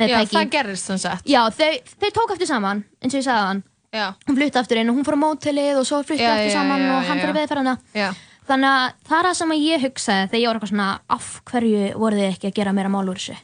með 0.00 0.08
Já, 0.08 0.16
Peggy 0.18 0.36
það 0.36 0.50
gerðist 0.50 0.86
þannig 0.90 1.00
sagt. 1.06 1.24
Já, 1.26 1.40
þau, 1.48 1.72
þau 2.02 2.10
tók 2.18 2.30
aftur 2.34 2.46
saman, 2.50 2.84
eins 3.02 3.14
og 3.14 3.20
ég 3.22 3.24
sagði 3.30 3.46
hann 3.48 3.62
Já. 3.94 4.12
hún 4.28 4.36
flutti 4.36 4.60
aftur 4.60 4.80
inn 4.82 4.90
og 4.92 4.98
hún 4.98 5.06
fór 5.06 5.16
á 5.16 5.24
mótelið 5.24 5.80
og 5.80 5.86
svo 5.88 6.02
flutti 6.04 6.24
Já, 6.24 6.34
aftur 6.34 6.50
já, 6.50 6.56
saman 6.58 6.82
já, 6.84 6.90
og 6.92 7.06
hann 7.08 7.22
í 7.24 7.32
veðferðina 7.38 7.74
Já. 7.96 8.08
þannig 8.48 8.68
að 8.68 8.96
það 9.08 9.18
er 9.18 9.28
það 9.28 9.38
sem 9.40 9.54
ég 9.56 9.84
hugsaði 9.86 10.26
þegar 10.28 10.42
ég 10.42 10.48
var 10.48 10.58
eitthvað 10.58 10.72
svona 10.74 10.88
af 11.16 11.28
hverju 11.48 11.84
voru 12.02 12.20
þið 12.20 12.28
ekki 12.34 12.50
að 12.50 12.56
gera 12.60 12.74
meira 12.76 12.92
mál 12.92 13.08
úr 13.08 13.20
þessu 13.22 13.38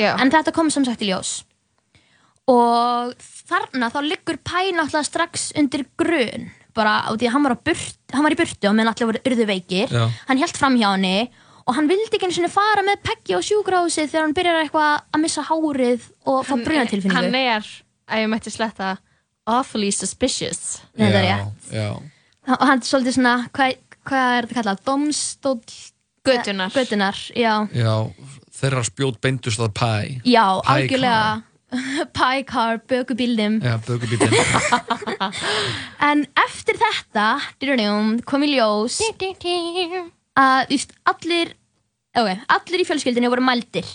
Já. 0.00 0.10
en 0.16 0.32
þetta 0.32 0.54
kom 0.56 0.72
sem 0.72 0.86
sagt 0.88 1.04
í 1.04 1.10
ljós 1.12 1.34
og 2.50 3.12
þarna 3.20 3.92
þá 3.92 4.00
liggur 4.06 4.40
Pæ 4.40 4.72
náttúrulega 4.72 5.06
strax 5.06 5.52
undir 5.60 5.84
grun 6.00 6.48
bara 6.72 7.04
á 7.04 7.12
því 7.12 7.28
að 7.28 7.34
hann 7.36 7.44
var, 7.44 7.54
burt, 7.68 7.96
hann 8.14 8.24
var 8.24 8.32
í 8.34 8.38
burtu 8.40 8.68
og 8.70 8.76
meðan 8.76 8.94
allir 8.94 9.10
voru 9.12 9.20
urðu 9.28 9.46
veikir 9.50 9.92
Já. 9.92 10.06
hann 10.28 10.40
held 10.40 10.56
fram 10.56 10.78
hjá 10.80 10.88
henni 10.94 11.28
og 11.62 11.76
hann 11.76 11.88
vildi 11.90 12.16
ekki 12.16 12.26
einu 12.26 12.34
sinni 12.34 12.50
fara 12.50 12.82
með 12.82 13.02
Peggy 13.06 13.36
á 13.36 13.40
sjúkrahúsið 13.44 14.08
þegar 14.10 14.24
hann 14.24 14.36
byrjar 14.36 14.60
eitthvað 14.64 14.92
að 15.14 15.22
missa 15.22 15.44
hárið 15.46 16.06
og 16.26 16.40
fá 16.48 16.54
brunatilfinningu 16.56 17.18
Hann 17.20 17.36
er, 17.38 17.68
að 18.08 18.24
ég 18.24 18.32
mætti 18.32 18.50
sletta, 18.50 18.96
awfully 19.46 19.90
suspicious. 19.94 20.80
Þetta 20.96 21.18
er 21.18 21.26
Já, 21.26 21.36
rétt. 21.38 21.72
Já, 21.72 21.88
og 22.52 22.66
hann 22.68 22.82
er 22.82 22.88
svolítið 22.88 23.16
svona 23.18 23.34
hvað, 23.54 23.80
hvað 24.08 24.36
er 24.36 24.48
þetta 24.50 24.60
kallað? 24.60 24.84
Domstóll 24.88 25.80
Götunar. 26.22 26.70
Götunar, 26.70 27.18
já 27.34 27.54
já, 27.74 27.94
þeirra 28.54 28.84
spjót 28.86 29.18
beindust 29.22 29.58
að 29.62 29.72
pæ. 29.74 29.94
Já, 30.22 30.44
algjörlega 30.70 31.42
Pie 32.16 32.44
car, 32.44 32.78
bökubíldum 32.88 33.58
Já, 33.64 33.78
bögubílinn. 33.86 34.34
En 36.10 36.26
eftir 36.44 36.76
þetta 36.78 37.26
dyrunum, 37.62 38.18
kom 38.28 38.44
í 38.44 38.52
ljós 38.54 39.00
að 40.38 40.76
allir 41.08 41.54
okay, 42.16 42.38
allir 42.48 42.82
í 42.82 42.86
fjölskyldinu 42.88 43.32
voru 43.32 43.44
mældir 43.44 43.88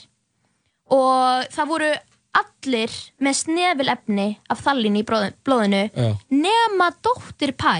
og 0.93 1.47
það 1.53 1.71
voru 1.71 1.91
allir 2.41 2.93
með 3.23 3.37
snefilefni 3.43 4.27
af 4.53 4.61
þallin 4.65 4.99
í 4.99 5.03
blóðinu 5.07 5.83
Já. 5.91 6.09
nema 6.33 6.91
dóttir 7.05 7.53
Pæ 7.57 7.73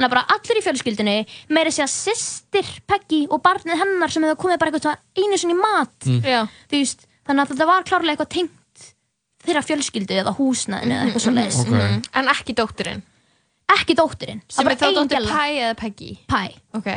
þannig 0.00 0.06
að 0.06 0.14
bara 0.14 0.24
allir 0.36 0.60
í 0.60 0.64
fjölskyldunni 0.64 1.16
meira 1.52 1.72
segja 1.74 1.88
sýstir 1.92 2.68
Peggy 2.88 3.26
og 3.28 3.42
barnið 3.44 3.82
hennar 3.82 4.12
sem 4.12 4.24
hefur 4.24 4.40
komið 4.46 4.62
bara 4.62 4.72
eitthvað 4.72 5.02
einu 5.20 5.36
sinni 5.42 5.56
í 5.56 5.60
mat 5.60 6.08
þú 6.08 6.78
veist, 6.78 7.04
þannig 7.28 7.44
að 7.44 7.52
þetta 7.54 7.68
var 7.68 7.84
klárlega 7.90 8.16
eitthvað 8.16 8.32
tengt 8.38 8.88
þeirra 9.44 9.62
fjölskyldu 9.64 10.16
eða 10.22 10.34
húsnæðinu 10.36 10.96
eða 10.96 11.04
eitthvað 11.08 11.24
svo 11.26 11.34
leiðis 11.36 11.60
Ok. 11.64 12.10
En 12.20 12.32
ekki 12.32 12.56
dótturinn. 12.56 13.02
ekki 13.76 13.94
dóttirinn, 13.98 14.40
Sem 14.48 14.66
er 14.68 14.76
þá 14.80 14.88
dóttir 14.96 15.28
Pæ 15.28 15.44
eða 15.52 15.74
Peggy. 15.78 16.10
Pæ 16.28 16.42
Ok. 16.80 16.88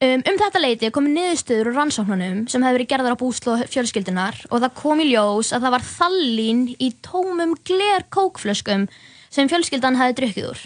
Um, 0.00 0.22
um 0.24 0.36
þetta 0.40 0.60
leiti 0.62 0.88
komið 0.96 1.12
niðurstöður 1.12 1.68
úr 1.68 1.74
rannsóknunum 1.76 2.36
sem 2.48 2.62
hefur 2.64 2.78
verið 2.78 2.88
gerðar 2.88 3.16
á 3.16 3.20
búslóð 3.20 3.64
fjölskyldunar 3.68 4.38
og 4.48 4.62
það 4.62 4.78
kom 4.78 5.02
í 5.04 5.10
ljós 5.10 5.50
að 5.52 5.66
það 5.66 5.74
var 5.74 5.84
þallín 5.90 6.62
í 6.80 6.88
tómum 7.04 7.52
gler 7.68 8.06
kókflöskum 8.08 8.86
sem 9.28 9.50
fjölskyldan 9.52 9.98
hefði 10.00 10.16
drukkið 10.22 10.48
úr. 10.54 10.62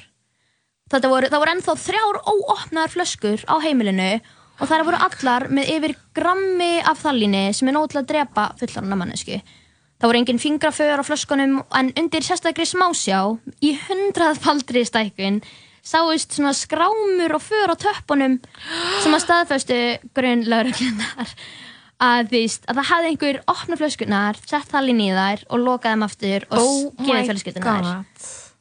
Þetta 0.95 1.11
voru, 1.11 1.33
það 1.33 1.43
voru 1.43 1.55
ennþá 1.57 1.75
þrjár 1.83 2.21
óopnaðar 2.31 2.95
flöskur 2.95 3.43
á 3.50 3.55
heimilinu 3.64 4.09
og 4.61 4.71
þær 4.71 4.87
voru 4.87 5.03
allar 5.09 5.49
með 5.50 5.75
yfir 5.81 5.97
grammi 6.14 6.73
af 6.87 7.03
þallíni 7.03 7.45
sem 7.59 7.73
er 7.73 7.75
nóg 7.75 7.91
til 7.91 8.05
að 8.05 8.09
drepa 8.14 8.49
fullarna 8.62 9.03
mannesku. 9.03 9.43
Það 9.99 10.11
voru 10.12 10.23
engin 10.23 10.43
fingraför 10.47 11.03
á 11.03 11.09
flöskunum 11.11 11.59
en 11.75 11.91
undir 11.99 12.23
sérstakri 12.23 12.71
smásjá 12.71 13.25
í 13.59 13.75
hundraðfaldri 13.88 14.87
stækkun 14.87 15.43
sáist 15.85 16.33
svona 16.37 16.55
skrámur 16.57 17.35
og 17.37 17.43
för 17.45 17.69
á 17.69 17.76
töppunum 17.76 18.38
sem 19.05 19.14
að 19.14 19.25
staðfæstu 19.26 19.79
grunn 20.17 20.47
lauruglunar 20.49 21.35
að, 22.00 22.31
víst, 22.33 22.64
að 22.69 22.81
það 22.81 22.88
hafði 22.91 23.11
einhver 23.12 23.41
opna 23.53 23.76
flöskunar, 23.81 24.41
sett 24.49 24.71
þallin 24.73 25.03
í 25.05 25.11
þær 25.14 25.45
og 25.50 25.62
lokað 25.62 25.95
þeim 25.95 26.07
aftur 26.09 26.47
og 26.50 26.59
Oh 26.59 27.05
gefið 27.05 27.29
fjölskyldunar. 27.31 27.91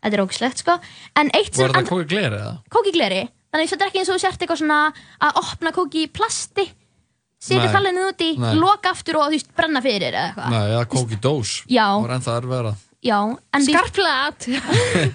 Þetta 0.03 0.17
er 0.17 0.23
ógislegt 0.25 0.59
sko. 0.59 0.77
En 1.15 1.31
eitt 1.33 1.55
sem 1.55 1.63
Var 1.63 1.73
þetta 1.77 1.89
kóki 1.89 2.07
gleri 2.11 2.35
eða? 2.41 2.53
kóki 2.69 2.91
gleri, 2.91 3.21
þannig 3.53 3.65
að 3.67 3.73
þetta 3.73 3.85
er 3.85 3.91
ekki 3.91 4.01
eins 4.03 4.09
og 4.11 4.17
þú 4.19 4.23
sért 4.25 4.41
eitthvað 4.43 4.61
svona 4.61 4.79
að 5.23 5.39
opna 5.43 5.71
kóki 5.71 6.03
í 6.03 6.11
plasti 6.11 6.65
setja 7.43 7.67
Nei. 7.67 7.73
þallinu 7.73 8.07
úti, 8.11 8.29
loka 8.59 8.91
aftur 8.93 9.19
og 9.19 9.27
þú 9.27 9.35
veist 9.37 9.49
brenna 9.55 9.81
fyrir 9.83 10.11
eða 10.15 10.27
eitthvað. 10.29 10.49
Nei, 10.53 10.65
eða 10.75 10.85
kóki 10.91 11.17
dós. 11.23 11.53
Já. 11.67 11.85
Það 11.87 12.05
var 12.05 12.15
ennþá 12.17 12.35
erfiðara. 12.39 12.73
Já, 13.03 13.17
en 13.53 13.65
Skarplega 13.65 14.29
aðtuga. 14.29 14.61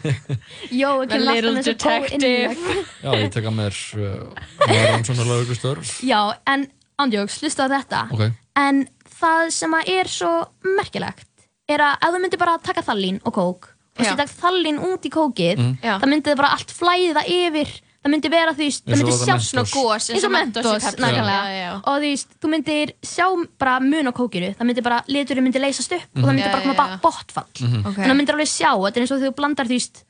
Jó, 0.81 0.91
The 1.07 1.17
kemur 1.17 1.29
alltaf 1.29 1.35
little 1.35 1.53
með 1.57 1.63
svo 1.65 1.73
góð 1.73 1.79
detective. 1.79 2.19
innlegg. 2.19 2.59
Já, 3.05 3.11
ég 3.23 3.31
tek 3.33 3.49
að 3.49 3.57
mér 3.57 3.79
uh, 3.97 4.43
rannsóknar 4.69 5.31
laugustörf. 5.31 5.95
Já, 6.13 6.21
en 6.53 6.67
ándjóks, 7.01 7.39
hlusta 7.43 7.65
á 7.65 7.73
þetta 7.73 8.03
Ok. 8.13 8.23
En 8.59 8.83
það 9.19 9.51
sem 9.55 9.75
að 9.79 9.91
er 9.95 10.11
svo 10.13 10.33
merkilegt 10.77 11.27
er 11.69 11.83
að 11.85 11.97
ef 12.05 12.15
þú 12.15 12.21
myndir 12.25 12.41
bara 12.41 12.59
taka 12.65 12.83
þallín 12.87 13.21
og 13.25 13.35
kók 13.37 13.71
og 13.99 14.05
setja 14.07 14.29
þallín 14.31 14.79
út 14.93 15.07
í 15.09 15.11
kókið 15.11 15.59
Mhm. 15.59 15.73
Já. 15.83 15.97
það 15.99 16.11
myndi 16.13 16.35
bara 16.39 16.53
allt 16.55 16.71
flæða 16.71 17.25
yfir 17.27 17.73
það 17.99 18.13
myndi 18.15 18.31
vera 18.33 18.53
því, 18.55 18.67
það 18.87 19.01
myndi 19.01 19.15
sjá. 19.19 19.35
Svona 19.43 19.65
gós, 19.73 20.09
eins 20.15 20.25
og 20.29 20.33
mentos, 20.33 20.67
nákvæmlega 20.99 21.71
og 21.91 22.01
veist, 22.05 22.29
þú 22.41 22.51
myndir 22.53 22.93
sjá 23.05 23.27
bara 23.59 23.79
mun 23.85 24.07
á 24.09 24.13
kókinu, 24.15 24.53
það 24.59 24.69
myndi 24.71 24.85
bara, 24.87 25.01
liturinn 25.11 25.45
myndi 25.49 25.63
leysast 25.63 25.93
upp 25.97 26.07
og 26.17 26.23
það 26.23 26.31
myndi 26.33 26.45
Já, 26.47 26.53
bara 26.53 26.63
koma 26.63 26.75
já, 26.75 26.79
bara 26.79 26.93
já. 26.95 27.01
botfall 27.03 27.49
Ok. 27.49 27.65
þannig 27.65 27.99
að 27.99 28.13
það 28.13 28.19
myndir 28.21 28.37
alveg 28.39 28.51
sjá, 28.53 28.71
þetta 28.85 28.97
er 29.01 29.03
eins 29.07 29.15
og 29.17 29.25
þú 29.25 29.33
blandar 29.41 29.69
veist, 29.73 30.05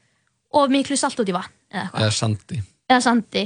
of 0.52 0.68
miklu 0.72 0.96
salt 1.00 1.22
út 1.24 1.32
í 1.32 1.36
vatn 1.36 1.54
eða 1.72 1.88
Eða 2.04 2.12
sandi. 2.18 2.60
eða 2.88 3.00
sandi 3.04 3.44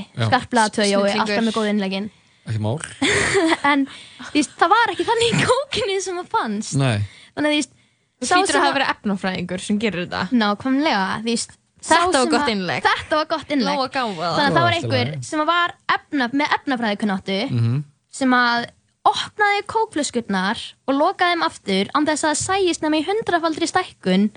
Snillingur. 1.13 1.23
alltaf 1.23 1.47
með 1.49 1.57
góð 1.61 1.71
innlegin 1.73 2.11
Ekki 2.43 2.59
mál. 2.59 2.79
en 3.73 3.87
veist, 4.35 4.51
það 4.59 4.73
var 4.75 4.93
ekki 4.97 5.07
þannig 5.07 5.31
í 5.31 5.47
kókinu 5.47 6.01
sem 6.03 6.19
það 6.19 6.31
fannst 6.35 6.75
Nei. 6.83 6.99
þannig 7.37 7.47
að 7.47 7.53
þú 7.55 7.61
veist, 7.63 7.79
Þú 8.23 8.37
hlýtur 8.39 8.55
að 8.59 8.63
hafa 8.63 8.75
verið 8.77 8.91
efnafræðingur 8.93 9.63
sem 9.63 9.79
gerir 9.83 10.05
þetta. 10.07 10.21
nákvæmlega, 10.39 11.07
sá 11.27 11.55
Þetta 11.83 12.13
var 12.13 12.27
gott 12.31 12.41
að- 12.47 12.51
innlegg. 12.55 12.83
þetta 12.87 13.17
var 13.19 13.27
gott 13.27 13.49
innlegg 13.51 13.79
Nóa 13.79 13.89
gáfað. 13.91 14.37
þannig 14.37 14.47
að 14.47 14.53
það 14.53 14.55
var 14.55 14.63
var 14.63 14.73
einhver 14.79 15.25
sem 15.25 15.47
var 15.47 15.75
efna, 15.89 16.29
með 16.33 16.49
efnafræðikunnáttu 16.57 17.51
Mhm. 17.51 17.85
sem 18.11 18.31
að 18.31 18.67
opnaði 19.05 19.63
kókflöskurnar 19.67 20.59
og 20.87 20.95
lokaði 20.95 21.33
þeim 21.35 21.43
aftur 21.43 21.85
án 21.95 22.07
þess 22.07 22.23
að 22.25 22.31
það 22.31 22.43
sæjist 22.47 22.83
nema 22.83 23.01
í 23.01 23.07
hundrafaldri 23.09 23.67
stækkun 23.67 24.31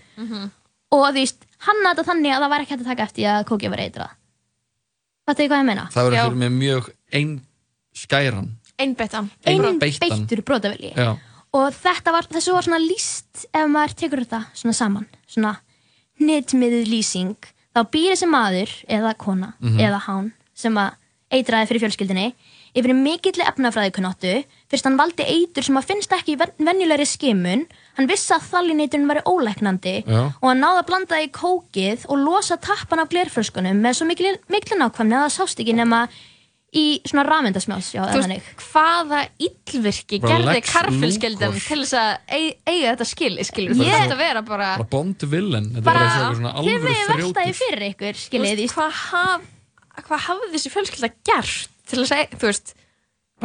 og 0.91 1.05
þú 1.05 1.13
veist, 1.13 1.37
hann 1.59 1.83
þetta 1.85 2.03
þannig 2.07 2.31
að 2.33 2.41
það 2.41 2.49
var 2.49 2.59
ekki 2.61 2.73
hægt 2.73 2.81
að 2.81 2.91
taka 2.91 3.03
eftir 3.03 3.25
að 3.29 3.45
kókið 3.45 3.69
var 3.69 3.79
eitra 3.79 4.09
Þetta 5.27 5.39
er 5.43 5.47
hvað 5.49 5.61
ég 5.61 5.65
meina 5.65 5.87
Það 5.93 6.13
Já. 6.13 6.23
fyrir 6.25 6.35
mig 6.37 6.51
mjög 6.51 6.89
einn 7.13 7.41
skæran. 7.95 8.49
Einbeittan. 8.77 9.29
Ein 9.45 9.79
beittan. 9.79 10.09
beittur 10.27 10.41
brotavilji 10.43 10.93
Já. 10.95 11.17
og 11.53 11.73
þetta 11.73 12.11
var, 12.11 12.23
þessu 12.23 12.53
var 12.53 12.61
svona 12.63 12.79
líst 12.85 13.45
ef 13.53 13.67
maður 13.69 13.93
tekur 13.95 14.25
þetta 14.25 14.45
svona 14.53 14.73
saman 14.75 15.05
svona 15.27 15.57
hnitmiðið 16.22 16.88
lýsing 16.91 17.36
þá 17.75 17.81
býr 17.91 18.12
þessi 18.13 18.27
maður 18.31 18.72
eða 18.88 19.15
kona 19.19 19.53
eða 19.81 20.00
hán 20.07 20.31
sem 20.55 20.75
að 20.79 20.93
eitraði 21.36 21.67
fyrir 21.67 21.81
fjölskyldinni 21.84 22.27
yfir 22.75 22.91
mikilli 22.95 23.43
efnafræðikunnáttu 23.48 24.31
fyrst 24.72 24.86
hann 24.88 24.98
valdi 25.00 25.24
eitur 25.24 25.63
sem 25.63 25.77
að 25.79 25.86
finnst 25.89 26.12
ekki 26.12 26.34
í 26.36 26.39
ven- 26.39 26.51
venjulegri 26.60 27.05
skimun. 27.07 27.62
Hann 27.95 28.07
vissi 28.10 28.34
að 28.36 28.48
þallineiturinn 28.51 29.07
væri 29.07 29.24
ólæknandi 29.31 29.93
Já. 30.03 30.22
og 30.41 30.48
hann 30.50 30.60
náði 30.60 30.81
að 30.81 30.88
blanda 30.89 31.19
í 31.24 31.29
kókið 31.31 32.05
og 32.12 32.19
losa 32.19 32.57
tappan 32.57 33.00
af 33.00 33.10
glerflöskunum 33.13 33.79
með 33.79 33.93
svo 33.95 34.07
mikil, 34.10 34.36
mikil 34.51 34.77
nákvæmni 34.81 35.15
að 35.15 35.24
það 35.27 35.36
sást 35.38 35.60
ekki 35.63 35.75
nema 35.79 36.01
í 36.75 36.86
svona 37.08 37.24
þannig 38.25 38.48
hvaða 38.65 39.20
illvirki 39.48 40.20
Bara 40.22 40.34
gerði 40.36 40.55
Luthor. 41.50 41.60
til 41.70 41.79
þess 41.82 41.98
að 42.01 42.38
eig- 42.38 42.58
eiga 42.67 42.94
þetta 42.94 43.08
skil, 43.10 43.34
skilur 43.48 43.75
Ég- 43.75 43.86
yeah. 43.88 44.05
þetta 44.05 44.17
vera 44.20 44.41
bara, 44.46 44.70
Bara 44.77 44.89
Bond 44.96 45.27
er 46.29 46.39
svona 46.39 46.55
þið 46.65 46.88
megið 46.88 47.13
veltaði 47.24 47.53
fyrir 47.62 47.86
ykkur 47.91 48.24
skiljið 48.25 48.63
veist, 48.65 48.75
hvað 48.75 48.98
haf, 49.01 49.46
hvað 50.10 50.25
hafði 50.29 50.51
þessi 50.55 50.74
fjölskylda 50.75 51.12
gert 51.32 51.70
til 51.86 52.01
að 52.01 52.10
segja, 52.12 52.27
þú 52.36 52.50
veist 52.51 52.75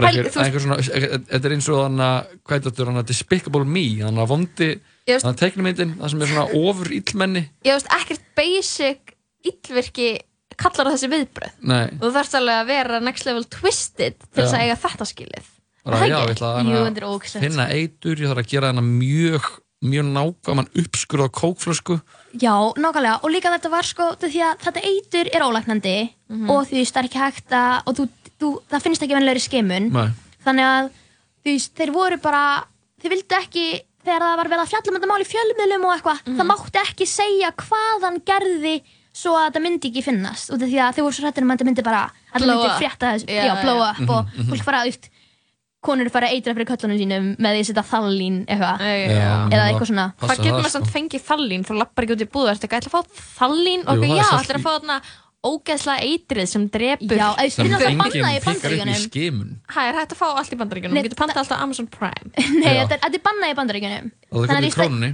þetta 0.00 1.44
er 1.44 1.54
eins 1.56 1.68
og 1.70 1.80
þannig 1.84 2.06
að, 2.06 2.34
hvað 2.46 2.56
er 2.56 2.64
þetta, 2.66 2.84
þannig 2.84 3.02
að 3.02 3.08
Despicable 3.10 3.64
Me, 3.66 3.84
þannig 4.00 4.22
að 4.24 4.30
vondi, 4.30 4.68
þannig 5.08 5.30
að 5.30 5.40
teiknumyndin, 5.40 5.94
það 5.98 6.12
sem 6.12 6.22
er 6.22 6.30
svona 6.30 6.46
ofur 6.60 6.92
illmenni. 6.94 7.42
ég 7.66 7.74
veist, 7.74 7.90
ekkert 7.96 8.28
basic 8.38 9.14
illvirki 9.50 10.10
kallar 10.60 10.90
á 10.90 10.92
þessi 10.94 11.08
viðbröð 11.12 11.56
Nei, 11.70 11.86
og 11.96 12.04
þú 12.04 12.12
þarfst 12.18 12.36
alveg 12.40 12.60
að 12.60 12.70
vera 12.70 13.00
next 13.04 13.26
level 13.28 13.46
twisted 13.56 14.20
til 14.20 14.42
þess 14.42 14.54
að 14.56 14.64
eiga 14.66 14.76
þetta 14.84 15.08
skilið. 15.10 15.50
Bara 15.80 15.98
það 16.02 16.10
já, 16.10 16.16
ég 16.20 16.32
ætla 16.34 16.52
að 16.52 16.70
Jú, 16.70 16.78
þetta 16.84 17.00
er 17.00 17.08
ógeðslegt, 17.08 17.44
finna 17.46 17.66
eitur, 17.72 18.20
ég 18.20 18.30
þarf 18.30 18.42
að 18.42 18.50
gera 18.52 18.70
hana 18.74 18.84
mjög, 18.84 19.50
mjög 19.90 20.08
nákvæman 20.12 20.70
uppskurð 20.82 21.24
á 21.24 21.28
kókflösku. 21.40 21.98
Já, 22.36 22.54
nákvæmlega, 22.76 23.14
og 23.24 23.32
líka 23.32 23.52
þetta 23.54 23.70
var 23.72 23.88
sko 23.88 24.08
af 24.12 24.26
því 24.26 24.42
að 24.44 24.64
þetta 24.66 24.82
eitur 24.90 25.30
er 25.32 25.46
ólæknandi 25.46 25.94
og 26.52 26.66
þú 26.68 26.76
veist, 26.76 26.92
það 26.94 27.00
er 27.00 27.08
ekki 27.08 27.22
hægt 27.24 27.54
að 27.56 27.88
og 27.88 27.96
þú, 27.96 28.08
þú, 28.40 28.50
það 28.70 28.84
finnst 28.84 29.06
ekki 29.06 29.16
vennilegri 29.16 29.44
skimun. 29.46 29.88
Nei, 29.96 30.10
þannig 30.44 30.68
að 30.68 30.90
þú 31.40 31.54
veist, 31.54 31.72
þeir 31.80 31.94
voru 31.96 32.20
bara 32.20 32.44
þeir 33.00 33.14
vildu 33.16 33.38
ekki, 33.40 33.66
þegar 34.04 34.26
það 34.26 34.36
var 34.40 34.50
verið 34.52 34.62
að 34.66 34.70
fjalla 34.74 34.92
um 34.92 34.96
þetta 34.98 35.10
mál 35.10 35.24
í 35.24 35.28
fjölmiðlum 35.32 35.88
og 35.88 35.94
eitthvað 35.96 36.20
það 36.28 36.48
mátti 36.50 36.80
ekki 36.84 37.08
segja 37.08 37.50
hvað 37.64 38.06
hann 38.06 38.20
gerði 38.28 38.76
svo 39.12 39.32
að 39.38 39.46
þetta 39.48 39.62
myndi 39.64 39.88
ekki 39.90 40.02
finnast 40.06 40.50
út 40.54 40.62
af 40.62 40.68
því 40.70 40.78
að 40.84 40.94
þeir 40.98 41.04
voru 41.06 41.16
svo 41.16 41.24
hrættir 41.26 41.42
um 41.46 41.50
að 41.50 41.56
þetta 41.58 41.68
myndi 41.70 41.82
bara 41.86 42.02
að 42.34 42.44
Blow 42.44 42.60
myndi 42.60 42.76
frétta 42.78 43.14
þessu, 43.14 43.26
Já, 43.30 43.42
já, 43.48 43.54
blow 43.64 43.80
já. 43.80 43.90
up 43.90 44.10
og 44.10 44.36
fólk 44.52 44.62
fara, 44.68 44.82
þú 44.84 44.90
veist 44.92 45.10
konur 45.80 46.10
fara 46.12 46.28
að 46.28 46.34
eitra 46.36 46.52
fyrir 46.54 46.68
köllunum 46.68 46.98
sínum 47.00 47.26
með 47.40 47.54
því 47.56 47.60
að 47.62 47.68
setja 47.70 47.84
þallín 47.88 48.34
eitthvað. 48.44 48.82
Eða 48.84 49.62
eitthvað 49.70 49.88
svona. 49.88 50.04
Hvað 50.20 50.34
getur 50.36 50.50
það, 50.50 50.58
maður 50.60 50.74
samt 50.74 50.86
sko. 50.90 50.92
fengið 50.98 51.22
þallín? 51.30 51.62
Þú 51.64 51.76
lappar 51.80 52.04
ekki 52.04 52.16
út 52.18 52.24
í 52.24 52.28
búðu, 52.34 52.50
ertu 52.52 52.68
ekki 52.68 52.76
ætla 52.80 52.90
að 52.90 52.96
fá 52.96 53.00
þallín? 53.40 53.84
Og 53.88 54.02
það 54.02 54.12
já, 54.12 54.24
selt 54.28 54.42
ætla 54.44 54.58
að 54.58 54.60
í- 54.60 54.64
fá 54.66 54.70
þarna 54.76 54.98
ógeðslega 55.40 56.04
eitrið 56.04 56.48
sem 56.52 56.66
drepur 56.68 57.16
Já, 57.16 57.28
eða 57.32 57.48
sem 57.54 57.64
þeir 57.64 57.72
náttúrulega 57.72 57.88
enginn 57.88 58.02
bannaði 58.04 58.36
í 58.36 58.40
upp 58.44 58.92
í 58.92 59.00
skimun. 59.06 59.50
Hæ, 59.72 59.80
er 59.88 59.94
hægt 60.02 60.12
að 60.12 60.20
fá 60.20 60.26
allt 60.36 60.52
í 60.52 60.58
bandaríkjunum, 60.60 60.92
Nei, 60.92 61.00
þú 61.00 61.08
getur 61.08 61.20
pantað 61.22 61.40
alltaf 61.40 61.56
á 61.56 61.64
Amazon 61.64 61.88
Prime. 61.88 62.28
Nei, 62.60 62.74
þetta 62.76 62.98
er, 63.00 63.08
er 63.08 63.24
bannað 63.24 63.48
í 63.54 63.56
bandaríkjunum. 63.62 64.10
Það 64.20 64.36
er 64.36 64.36
Þannig 64.36 64.44
að 64.44 64.52
hvernig 64.52 64.68
víst 64.68 64.76
að- 64.76 64.84
krónunni. 64.84 65.10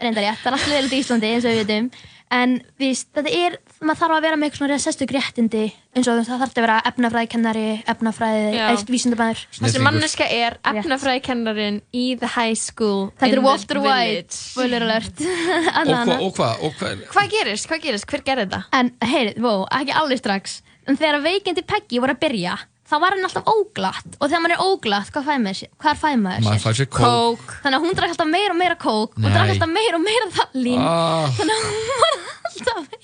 reyndar 0.00 0.24
rétt, 0.24 0.40
það 0.40 0.48
er 0.48 0.56
alltaf 0.56 0.72
leiðilegt 0.72 0.96
í 0.96 1.00
Íslandi 1.04 1.28
eins 1.34 1.44
og 1.44 1.52
við 1.52 1.60
veitum 1.68 1.90
en 2.34 2.58
víst, 2.80 3.08
þetta 3.16 3.30
er, 3.32 3.56
maður 3.80 4.00
þarf 4.02 4.14
að 4.18 4.24
vera 4.26 4.36
með 4.38 4.48
eitthvað 4.48 4.60
svona 4.62 4.78
sérstök 4.84 5.12
réttindi 5.16 5.62
eins 5.96 6.08
og 6.10 6.18
það 6.20 6.42
þarf 6.42 6.52
að 6.58 6.62
vera 6.64 6.76
efnafræðikennari, 6.90 7.66
efnafræði 7.88 8.42
Já. 8.54 8.62
eða 8.68 8.86
vísindabæður 8.92 9.42
þessi 9.58 9.82
manneska 9.84 10.28
er 10.38 10.58
efnafræðikennarin 10.72 11.80
í 11.96 12.04
the 12.20 12.30
high 12.36 12.54
school 12.58 13.08
Þetta 13.18 13.26
in 13.30 13.32
er 13.32 13.40
the 13.40 13.44
Walter 13.46 13.80
White, 13.82 14.08
village. 14.12 14.38
spoiler 14.38 14.86
alert. 14.88 15.22
Og 15.78 15.92
hvað, 15.94 16.24
og 16.24 16.32
hvað, 16.36 16.64
og 16.66 17.12
hvað, 17.14 17.30
gerist, 17.32 17.68
hvað 17.70 17.84
gerist, 17.86 18.08
hver 18.10 18.24
gerði 18.26 18.48
þetta? 18.48 18.62
En 18.78 18.90
heyrið, 19.08 19.38
vó, 19.44 19.52
ekki 19.78 19.94
alveg 19.96 20.20
strax. 20.20 20.58
En 20.88 20.96
þegar 20.98 21.22
veikindi 21.24 21.64
Peggy 21.68 22.00
voru 22.02 22.14
að 22.16 22.22
byrja 22.26 22.58
þá 22.88 22.94
var 23.02 23.14
hann 23.16 23.26
alltaf 23.28 23.48
óglatt 23.52 24.16
og 24.18 24.24
þegar 24.30 24.42
maður 24.44 24.54
er 24.56 24.62
óglatt, 24.64 25.10
hvað 25.14 25.26
fæði 25.28 25.42
maður 25.44 25.58
sér? 25.60 25.72
Hvað 25.82 25.98
fæði 26.02 26.20
maður 26.24 26.46
maður 26.46 26.58
sér? 26.58 26.64
fær 26.64 26.78
sér 26.78 26.88
kók. 26.88 27.02
Kók 27.04 27.56
Þannig 27.64 27.78
að 27.78 27.84
hún 27.84 27.98
drakk 27.98 28.14
alltaf 28.14 28.30
meira 28.32 28.54
og 28.54 28.60
meira 28.62 28.78
kók 28.80 29.16
og 29.18 29.24
Nei. 29.24 29.30
drakk 29.34 29.52
alltaf 29.54 29.72
meira 29.74 29.98
og 30.00 30.04
meira 30.06 30.30
þallín 30.38 30.82
Ah, 30.88 31.26
þannig 31.38 31.54
að 31.58 31.68
hún 31.68 32.02
var 32.04 32.18
alltaf 32.48 32.96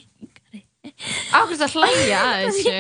ákveðst 1.34 1.64
að 1.66 1.74
hlæja 1.74 2.20
að 2.22 2.44
þessu 2.46 2.74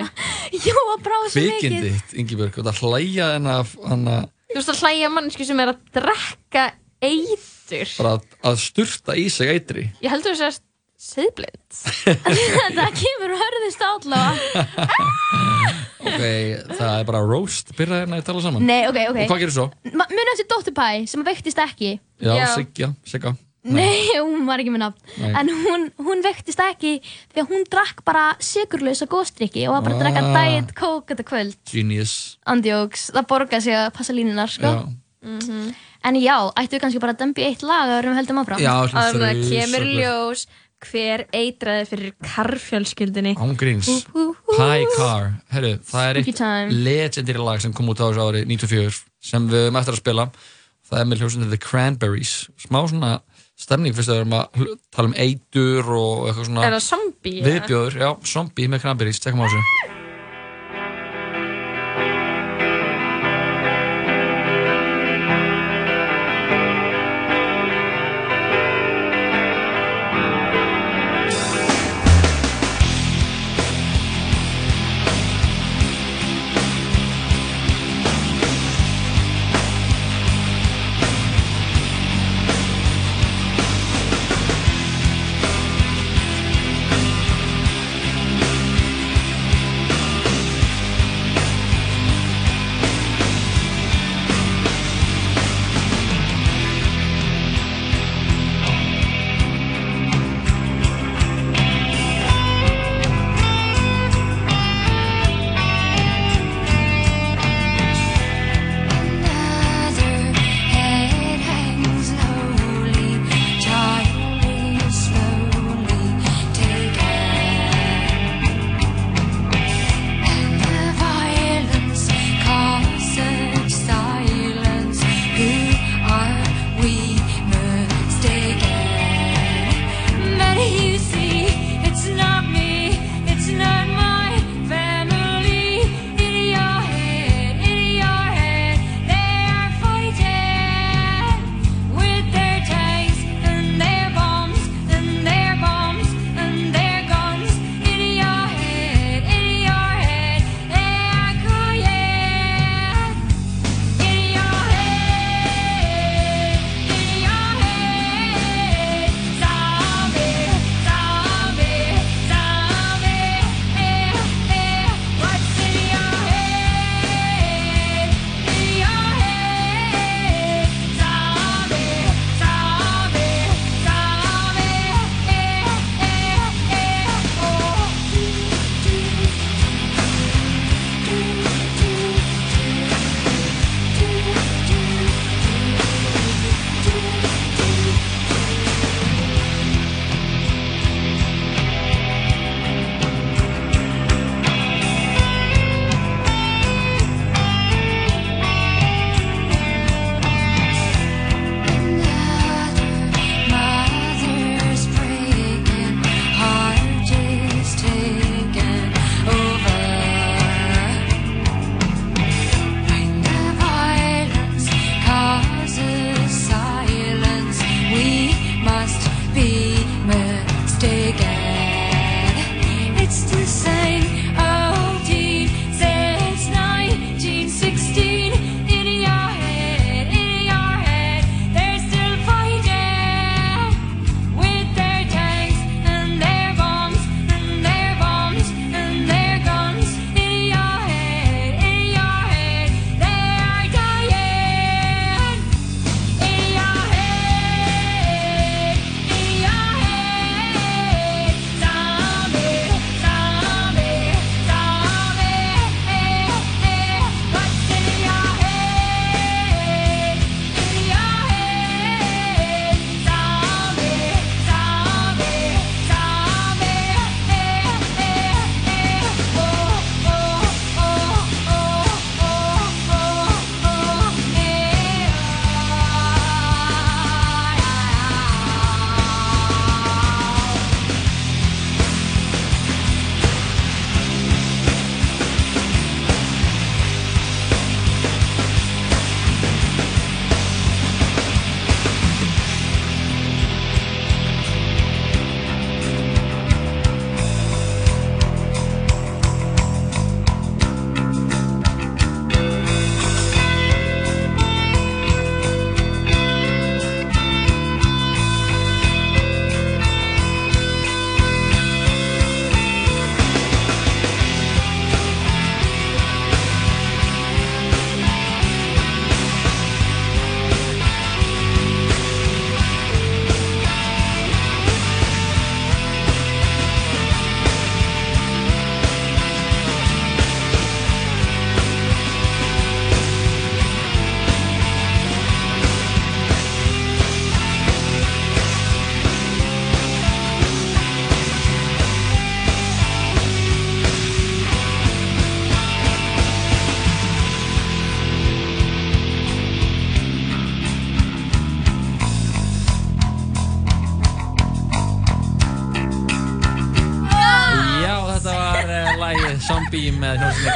Jú, 0.64 0.74
að 0.94 1.02
bráða 1.04 1.30
svo 1.32 1.42
mikið 1.42 1.58
Kvikindi, 1.58 1.92
Ingibjörg, 2.22 2.56
þetta 2.60 2.74
hlæja 2.80 3.28
en 3.38 3.48
að, 3.50 3.72
hann 3.88 4.04
að, 4.12 4.26
þú 4.52 4.58
veist 4.60 4.72
að 4.74 4.80
hlæja 4.84 5.10
mannesku 5.12 5.46
sem 5.48 5.62
er 5.64 5.72
að 5.74 5.80
drekka 5.98 6.64
eitur 7.04 7.90
bara 7.98 8.14
að, 8.16 8.28
að 8.48 8.60
sturta 8.64 9.16
í 9.20 9.26
sig 9.32 9.50
eitri 9.56 9.86
Ég 10.04 10.12
heldur 10.14 10.36
þess 10.38 10.46
að 10.62 10.63
seðblind 11.04 11.80
það 12.78 12.94
kemur 13.00 13.34
hörðist 13.40 13.82
allavega. 13.84 14.98
Ok, 16.04 16.20
það 16.76 16.90
er 16.98 17.06
bara 17.08 17.22
roast 17.24 17.70
byrja 17.78 18.02
hérna 18.02 18.18
að 18.20 18.26
tala 18.28 18.42
saman. 18.44 18.64
Nei, 18.68 18.82
ok, 18.90 18.98
ok. 19.12 19.18
Og 19.24 19.30
hvað 19.30 19.40
gerir 19.44 19.54
svo? 19.56 19.66
Munið 19.94 20.30
eftir 20.34 20.48
Dóttir 20.52 20.74
Pæ 20.76 20.88
sem 21.08 21.24
veiktist 21.26 21.60
ekki. 21.64 21.94
Já. 22.20 22.34
Sigga, 22.54 22.90
Sigga. 23.08 23.32
Nei, 23.64 24.10
hún 24.20 24.44
var 24.44 24.60
ekki 24.60 24.74
með 24.74 24.82
nafn. 24.82 25.30
En 25.40 25.48
hún, 25.64 25.86
hún 26.04 26.20
veiktist 26.24 26.60
ekki 26.60 26.98
því 27.32 27.40
að 27.44 27.48
hún 27.54 27.64
drakk 27.72 28.02
bara 28.04 28.26
sigurlausa 28.44 29.08
góðstrykki 29.08 29.64
og 29.70 29.78
var 29.78 29.86
bara 29.86 29.96
að 29.96 30.04
drakka 30.04 30.24
Ah. 30.24 30.36
diet 30.42 30.74
coke 30.76 31.14
þetta 31.14 31.26
kvöld. 31.30 31.56
Genius. 31.72 32.12
Andjóks, 32.52 33.08
það 33.16 33.28
borgaði 33.32 33.68
sig 33.70 33.78
að 33.80 33.88
passa 33.96 34.16
línunar 34.16 34.52
sko. 34.52 34.74
já, 35.24 35.72
En 36.04 36.18
já, 36.20 36.34
ættu 36.60 36.76
við 36.76 36.82
kannski 36.82 37.00
bara 37.00 37.14
að 37.14 37.22
dembi 37.22 37.46
eitt 37.46 37.62
lag 37.64 37.88
að 37.88 38.02
við 38.04 38.18
höldum 38.18 38.40
áfram? 38.42 38.58
Já 38.60 38.74
það 38.92 39.38
kemur 39.48 39.86
ljós 39.88 40.42
hver 40.88 41.24
eitraði 41.34 41.86
fyrir 41.90 42.14
karfjölskyldinni 42.24 43.34
Ángríns, 43.40 43.88
Pie 44.54 44.88
Car. 44.96 45.32
Herru, 45.54 45.74
það 45.88 46.10
er 46.10 46.20
eitt 46.20 46.42
legendary 46.74 47.46
lag 47.46 47.62
sem 47.64 47.74
kom 47.76 47.90
út 47.92 48.02
á 48.02 48.08
þessu 48.08 48.26
ári 48.28 48.44
94 48.50 49.00
sem 49.24 49.48
við 49.50 49.66
höfum 49.66 49.80
eftir 49.80 49.96
að 49.96 50.02
spila. 50.02 50.28
Það 50.84 51.00
er 51.00 51.10
með 51.10 51.22
hljómsundið 51.22 51.54
The 51.56 51.62
Cranberries. 51.64 52.34
Smá 52.60 52.82
svona 52.84 53.12
stemning 53.56 53.96
fyrst 53.96 54.12
að 54.12 54.20
við 54.20 54.24
erum 54.24 54.38
að 54.38 54.78
tala 54.94 55.10
um 55.10 55.18
eitur 55.18 55.92
og 55.96 56.24
eitthvað 56.28 56.48
svona 56.50 56.70
viðbjóður, 57.48 58.00
já, 58.02 58.10
zombie 58.28 58.70
með 58.70 58.86
Cranberries, 58.86 59.22
tekum 59.22 59.44
á 59.44 59.48
þessu 59.48 60.03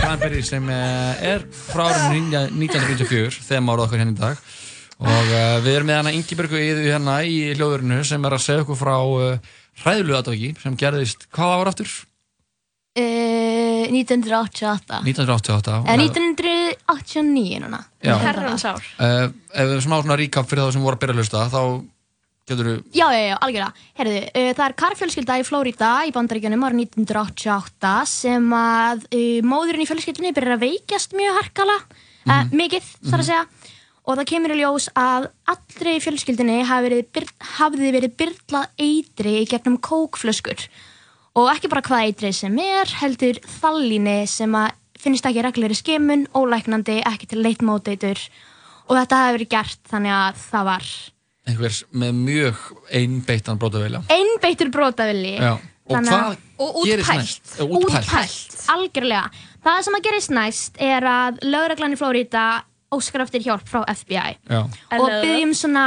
Cranberry 0.08 0.40
sem 0.40 0.64
eh, 0.72 1.32
er 1.34 1.42
frá 1.52 1.82
árinu 1.84 2.38
1994 2.64 3.42
þegar 3.44 3.60
mára 3.60 3.82
okkur 3.84 4.00
henni 4.00 4.14
í 4.14 4.16
dag 4.16 4.38
og 5.04 5.26
uh, 5.36 5.58
við 5.60 5.74
erum 5.74 5.90
með 5.90 5.98
hana 5.98 6.12
Ingebergu 6.16 6.56
í 6.56 6.68
hérna 6.86 7.18
í 7.28 7.34
hljóðurinu 7.52 7.98
sem 8.08 8.24
er 8.24 8.36
að 8.38 8.40
segja 8.40 8.62
okkur 8.64 8.78
frá 8.80 8.94
uh, 8.96 9.50
hræðlu 9.82 10.16
aðdóki 10.16 10.54
sem 10.62 10.78
gerðist, 10.80 11.28
hvað 11.36 11.52
var 11.60 11.70
aftur? 11.74 11.92
Uh, 12.96 13.84
1988 13.92 15.02
1988 15.04 15.76
Eða 15.76 16.00
1989 16.06 17.60
núna. 17.66 17.82
Herrans 18.24 18.64
ár. 18.64 18.88
Uh, 18.96 19.28
ef 19.52 19.72
við 19.74 19.84
smá 19.90 19.98
svona 19.98 20.16
recap 20.22 20.48
fyrir 20.48 20.64
það 20.64 20.74
sem 20.78 20.88
voru 20.88 20.96
að 20.96 21.04
byrja 21.04 21.18
að 21.18 21.20
hlusta 21.20 21.44
þá 21.52 21.62
getur 22.48 22.70
Já, 22.94 23.06
já, 23.12 23.22
já, 23.28 23.36
algjörlega. 23.36 23.86
Herðu, 24.00 24.18
uh, 24.26 24.50
það 24.58 24.64
er 24.66 24.76
karfjölskylda 24.82 25.38
í 25.38 25.46
Flórida 25.46 25.90
í 26.08 26.12
bandaríkjunum 26.16 26.66
árið 26.68 26.84
1988 26.88 27.94
sem 28.10 28.52
að 28.58 29.08
uh, 29.08 29.40
móðurinn 29.46 29.84
í 29.84 29.88
fjölskyldunni 29.88 30.34
byrjar 30.36 30.56
að 30.56 30.64
veikjast 30.66 31.16
mjög 31.18 31.40
harkala, 31.42 31.78
uh, 32.26 32.44
mikið, 32.52 32.92
þarf 33.08 33.20
að 33.20 33.28
segja. 33.30 33.44
Og 34.08 34.16
það 34.16 34.28
kemur 34.30 34.54
í 34.54 34.60
ljós 34.62 34.86
að 34.96 35.26
allri 35.52 35.98
í 35.98 36.00
fjölskyldunni 36.00 36.62
hafði 36.64 37.90
verið 37.92 38.14
byrlað 38.16 38.70
eitri 38.80 39.34
gegnum 39.50 39.76
kókflöskur. 39.84 40.64
Og 41.36 41.50
ekki 41.52 41.68
bara 41.68 41.84
hvað 41.84 42.06
eitri 42.06 42.30
sem 42.32 42.56
er, 42.62 42.88
heldur 43.02 43.36
þallíni 43.60 44.22
sem 44.30 44.54
að 44.56 44.72
finnst 44.98 45.28
ekki 45.28 45.44
reglulegri 45.44 45.76
skimun, 45.78 46.24
ólæknandi, 46.34 47.02
ekki 47.06 47.28
til 47.30 47.44
leitmóteitur. 47.44 48.24
Og 48.88 48.96
þetta 48.96 49.20
hafi 49.20 49.36
verið 49.36 49.52
gert 49.52 49.92
þannig 49.92 50.14
að 50.16 50.42
það 50.48 50.68
var 50.72 50.88
einhvers 51.48 51.82
með 51.92 52.12
mjög 52.18 52.62
einbeittan 52.92 53.58
brotavilja 53.60 54.02
einbeittur 54.12 54.70
brotavilli 54.74 55.36
Já. 55.38 55.54
og 55.88 55.96
hvað 56.04 56.36
Og 56.58 56.84
gerist 56.84 57.54
útpælt. 57.62 58.10
næst? 58.10 58.54
Útpælt 58.58 58.68
algjörlega 58.74 59.30
það 59.64 59.82
sem 59.86 59.94
að 59.98 60.04
gerist 60.08 60.30
næst 60.34 60.80
er 60.82 61.06
að 61.08 61.38
lögreglan 61.46 61.94
í 61.94 61.98
Flórida 62.00 62.44
óskar 62.92 63.24
eftir 63.26 63.42
hjálp 63.46 63.66
frá 63.68 63.82
FBI 63.94 64.36
Já. 64.50 64.62
og 64.98 65.08
byggjum 65.22 65.54
svona 65.54 65.86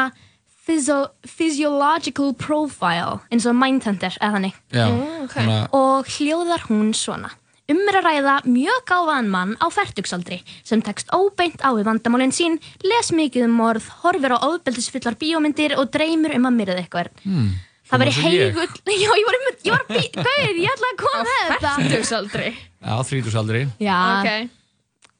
physio 0.65 1.07
physiological 1.25 2.33
profile 2.37 3.19
eins 3.31 3.45
og 3.49 3.55
Mindhunter 3.57 4.13
eða 4.21 4.33
þannig 4.37 4.53
Já. 4.71 4.87
ok. 5.23 5.33
Þannig 5.35 5.57
að- 5.61 5.69
og 5.73 6.05
hljóðar 6.15 6.61
hún 6.69 6.93
svona 6.93 7.31
Um 7.69 7.79
er 7.87 7.97
að 7.99 8.07
ræða 8.07 8.35
mjög 8.49 8.79
gáfaðan 8.89 9.27
mann 9.31 9.51
á 9.61 9.67
færtugsaldri 9.71 10.39
sem 10.67 10.81
tekst 10.83 11.11
óbeint 11.13 11.61
á 11.61 11.69
við 11.77 11.85
vandamálinn 11.87 12.33
sín, 12.35 12.57
les 12.83 13.11
mikið 13.15 13.45
um 13.47 13.53
morð, 13.61 13.85
horfir 14.01 14.33
á 14.35 14.39
ofbeldisfullar 14.49 15.15
bíómyndir 15.21 15.77
og 15.77 15.91
dreymir 15.93 16.33
um 16.35 16.49
að 16.49 16.57
myrða 16.57 16.79
eitthvað. 16.81 17.11
Hmm. 17.23 17.51
Það 17.91 18.03
veri 18.05 18.15
heigull, 18.17 18.73
já 19.03 19.07
ég 19.11 19.27
var 19.27 19.37
um, 19.37 19.47
ég 19.67 19.71
var 19.75 19.85
bí, 19.91 20.01
gauð, 20.25 20.59
ég 20.63 20.73
ætla 20.73 20.89
að 20.91 20.99
koma 21.03 21.23
með 21.27 21.39
þetta. 21.51 21.71
Færtugsaldri. 21.77 22.51
Já, 22.81 22.93
þrítusaldri 23.11 23.63
Já, 23.83 23.97
Ok. 24.17 24.51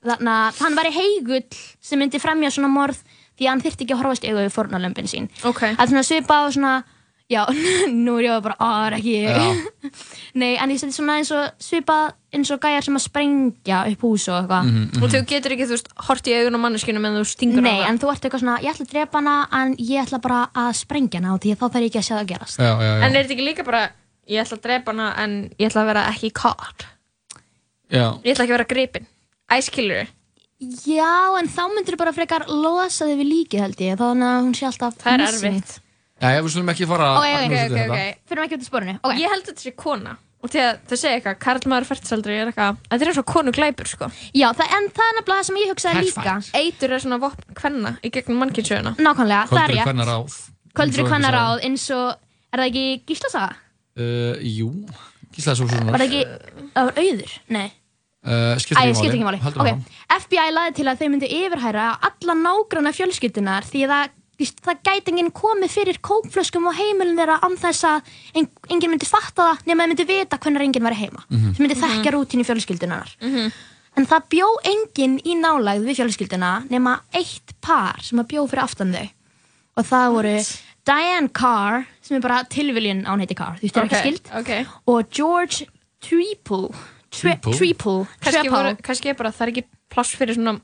þannig 0.07 0.31
að 0.35 0.61
hann 0.65 0.77
væri 0.79 0.93
heigull 0.97 1.59
sem 1.83 1.99
myndi 2.01 2.19
fremja 2.23 2.49
svona 2.51 2.71
morð 2.73 2.99
því 3.37 3.45
að 3.45 3.51
hann 3.53 3.63
þyrfti 3.67 3.85
ekki 3.85 3.95
að 3.95 4.01
horfast 4.01 4.25
augu 4.27 4.39
við 4.41 4.55
fórnarlömpin 4.55 5.09
sín. 5.11 5.29
Ok. 5.47 5.61
Það 5.61 5.83
er 5.85 5.91
svona 5.93 6.07
svipað 6.07 6.47
og 6.47 6.55
svona, 6.57 6.73
já, 7.31 7.41
nú 8.05 8.17
er 8.19 8.25
ég 8.27 8.41
bara, 8.45 8.55
að 8.59 8.73
það 8.75 8.87
er 8.89 8.95
ekki 8.97 9.13
ég. 9.15 9.61
Nei, 10.41 10.49
en 10.59 10.73
ég 10.73 10.79
seti 10.81 10.95
svona 10.97 11.15
eins 11.21 11.31
og 11.35 11.63
svipað 11.63 12.11
eins 12.35 12.51
og 12.53 12.59
gæjar 12.63 12.85
sem 12.87 12.99
að 12.99 13.03
sprengja 13.05 13.79
upp 13.91 14.03
hús 14.07 14.27
og 14.31 14.37
eitthvað. 14.41 14.69
Mhm. 14.69 15.01
Og 15.03 15.11
þú 15.15 15.21
getur 15.31 15.55
ekki, 15.55 15.67
þú 15.69 15.75
veist, 15.77 15.89
hort 16.07 16.29
í 16.31 16.35
augun 16.37 16.59
á 16.59 16.63
manneskinu 16.65 17.01
meðan 17.03 17.19
þú 17.23 17.31
stingur 17.31 17.65
Nei, 17.65 17.73
hana. 17.79 17.89
en 17.91 17.99
þú 18.03 18.11
ert 18.13 18.27
eitthvað 18.29 18.43
svona, 18.45 18.59
ég 18.63 18.71
ætla 18.75 18.85
að 18.87 18.93
drepa 18.93 19.19
hana 19.21 19.35
en 19.61 19.75
ég 19.79 20.03
ætla 20.05 20.21
bara 20.23 20.41
að 20.53 20.71
sprengja 20.83 21.19
hana 21.23 21.33
og 21.35 21.41
því 21.43 21.55
að 21.55 21.59
þá 21.59 21.65
þarf 21.67 21.81
ég 21.81 21.89
ekki 21.91 22.01
að 22.03 22.07
sjá 22.07 22.15
það 22.21 22.29
gerast. 22.35 22.61
Já, 22.61 22.71
já, 22.71 22.87
já, 22.91 22.95
En 23.01 23.09
er 23.15 23.19
þetta 23.25 23.35
ekki 23.35 23.49
líka 23.49 23.67
bara, 23.67 23.83
ég 24.31 24.45
ætla 24.45 24.57
að 24.59 24.63
drepa 24.69 24.91
hana 24.95 25.09
en 25.25 25.37
ég 25.59 25.67
ætla 25.71 25.81
að 25.83 25.91
vera 25.91 26.05
ekki 26.13 26.31
caught. 26.31 26.87
já. 27.91 28.05
Ég 28.23 28.31
ætla 28.35 28.43
ekki 28.47 28.51
að 28.53 28.57
vera 28.59 28.71
gripin. 28.75 29.07
Æskilur. 29.51 30.07
Já, 30.61 31.35
en 31.41 31.47
þá 31.49 31.61
myndir 31.73 31.95
þú 31.95 31.97
bara 31.97 32.13
frekar 32.13 32.43
losa 32.47 33.07
þig 33.09 33.17
við 33.23 33.29
líkið 33.33 33.63
held 33.65 33.79
ég, 33.81 33.95
þannig 33.97 34.27
að 34.29 34.43
hún 34.45 34.53
sé 34.55 34.67
alltaf 34.69 34.93
Það 35.01 35.13
er 35.15 35.23
erfitt. 35.25 35.71
Já, 36.21 36.27
já, 36.35 36.41
við 36.45 36.51
slum 36.53 36.69
ekki 36.73 36.85
fara 36.89 37.07
að 37.11 37.21
ok, 37.21 37.29
núsa 37.31 37.45
ok, 37.45 37.55
þetta. 37.71 37.85
ok. 37.95 38.27
Fyrir 38.29 38.43
ekki 38.45 38.57
út 38.59 38.61
í 38.61 38.69
sporinu. 38.69 38.93
Ok. 39.01 39.15
Ég 39.17 39.31
held 39.33 39.41
að 39.41 39.49
þetta 39.51 39.63
sé 39.65 39.71
kona. 39.81 40.17
Og 40.41 40.49
til 40.49 40.61
að 40.65 40.77
þau 40.89 40.97
segja 40.97 41.17
eitthvað, 41.19 41.35
karlmaður 41.43 41.85
færtugsaldri 41.91 42.33
er 42.41 42.49
eitthvað, 42.49 42.77
þetta 42.89 43.05
er 43.05 43.09
eins 43.11 43.19
og 43.21 43.25
konu 43.29 43.51
glæpur, 43.53 43.89
sko. 43.91 44.07
Já, 44.33 44.47
það, 44.57 44.71
en 44.77 44.87
það 44.97 45.03
er 45.11 45.17
nefnilega 45.19 45.37
það 45.41 45.47
sem 45.49 45.59
ég 45.61 45.69
hugsaði 45.69 46.01
líka. 46.07 46.23
fact. 46.41 46.55
Eitur 46.57 46.95
er 46.97 47.03
svona 47.03 47.19
vopn 47.21 47.57
kvenna 47.59 47.91
í 48.01 48.09
gegnum 48.15 48.39
mannkynsjöuna. 48.41 48.93
Nákvæmlega, 48.97 49.43
það 49.51 49.59
er 49.61 49.67
Kvöldur 49.67 49.77
rétt. 49.77 49.85
hvernar 49.91 50.09
ráð 50.09 50.39
Kvöldur 50.73 51.09
hvernar 51.11 51.37
ráð 51.37 51.65
eins 51.67 51.85
og, 51.93 52.07
er 52.49 52.63
það 52.63 52.71
ekki 52.71 52.85
gíslasaga? 53.11 53.51
Uh, 54.01 54.41
jú, 54.47 54.71
svona 55.37 55.91
Var 55.91 56.01
það 56.01 56.07
ekki, 56.07 56.23
það 56.73 56.89
var 56.89 57.01
auður? 57.05 57.35
Nei. 57.57 57.67
uh, 58.25 58.31
Æ, 58.31 58.59
Skiptir 58.65 58.95
skiptir 58.97 59.13
ekki 59.19 59.27
máli. 59.27 59.41
Haldur 59.45 59.61
Ok, 59.61 59.67
áfram. 59.67 59.85
FBI 60.25 60.47
laði 60.57 60.75
til 60.79 60.87
að 60.89 61.03
þau 61.03 61.09
myndu 61.13 61.29
yfirhæra 61.37 61.85
alla 62.09 62.37
nágranna 62.41 62.95
fjölskyldunar 62.97 63.67
því 63.69 63.85
að 63.85 63.93
það, 63.93 64.17
það 64.49 64.79
gæti 64.87 65.11
enginn 65.13 65.31
komið 65.35 65.69
fyrir 65.73 65.99
kókflöskum 66.03 66.67
og 66.71 66.75
heimilin 66.77 67.17
þeirra 67.19 67.39
án 67.45 67.57
þess 67.61 67.83
að 67.87 68.09
en, 68.35 68.47
enginn 68.69 68.91
myndi 68.93 69.07
fatta 69.09 69.51
það 69.51 69.65
nema 69.69 69.83
þeir 69.85 69.91
myndi 69.93 70.07
vita 70.09 70.37
hvernig 70.41 70.65
enginn 70.67 70.87
væri 70.87 70.99
heima. 71.03 71.23
Mhm. 71.29 71.53
Sem 71.55 71.65
myndi 71.65 71.79
þekkja 71.81 72.13
rútínu 72.15 72.45
fjölskyldunar. 72.47 73.15
En 73.97 74.05
það 74.07 74.27
bjó 74.31 74.47
enginn 74.63 75.17
í 75.27 75.33
nálægð 75.35 75.87
við 75.89 75.97
fjölskylduna 75.99 76.51
nema 76.71 76.99
eitt 77.13 77.51
par 77.61 77.99
sem 78.01 78.19
að 78.19 78.27
bjó 78.31 78.45
fyrir 78.47 78.63
aftan 78.63 78.93
þau. 78.95 79.09
Og 79.77 79.85
það 79.85 80.13
voru 80.15 80.35
Diane 80.85 81.29
Carr, 81.29 81.85
sem 82.01 82.15
er 82.17 82.21
bara 82.23 82.43
tilviljun 82.49 83.03
á 83.05 83.11
hún 83.13 83.19
heiti 83.21 83.35
Carr, 83.37 83.59
þú 83.59 83.67
veist, 83.67 83.75
það 83.75 83.83
er 83.83 83.89
ekki 83.91 84.01
skild. 84.01 84.31
Ok. 84.39 84.67
Og 84.87 85.11
George 85.11 85.67
Treeple. 86.01 86.69
Tre- 87.11 87.35
Treeple? 87.37 87.53
Treeple. 87.53 88.07
Kannski, 88.81 89.09
er 89.11 89.13
bara, 89.19 89.29
það 89.31 89.41
er 89.45 89.51
ekki 89.51 89.63
pláss 89.91 90.15
fyrir 90.15 90.35
svona 90.39 90.55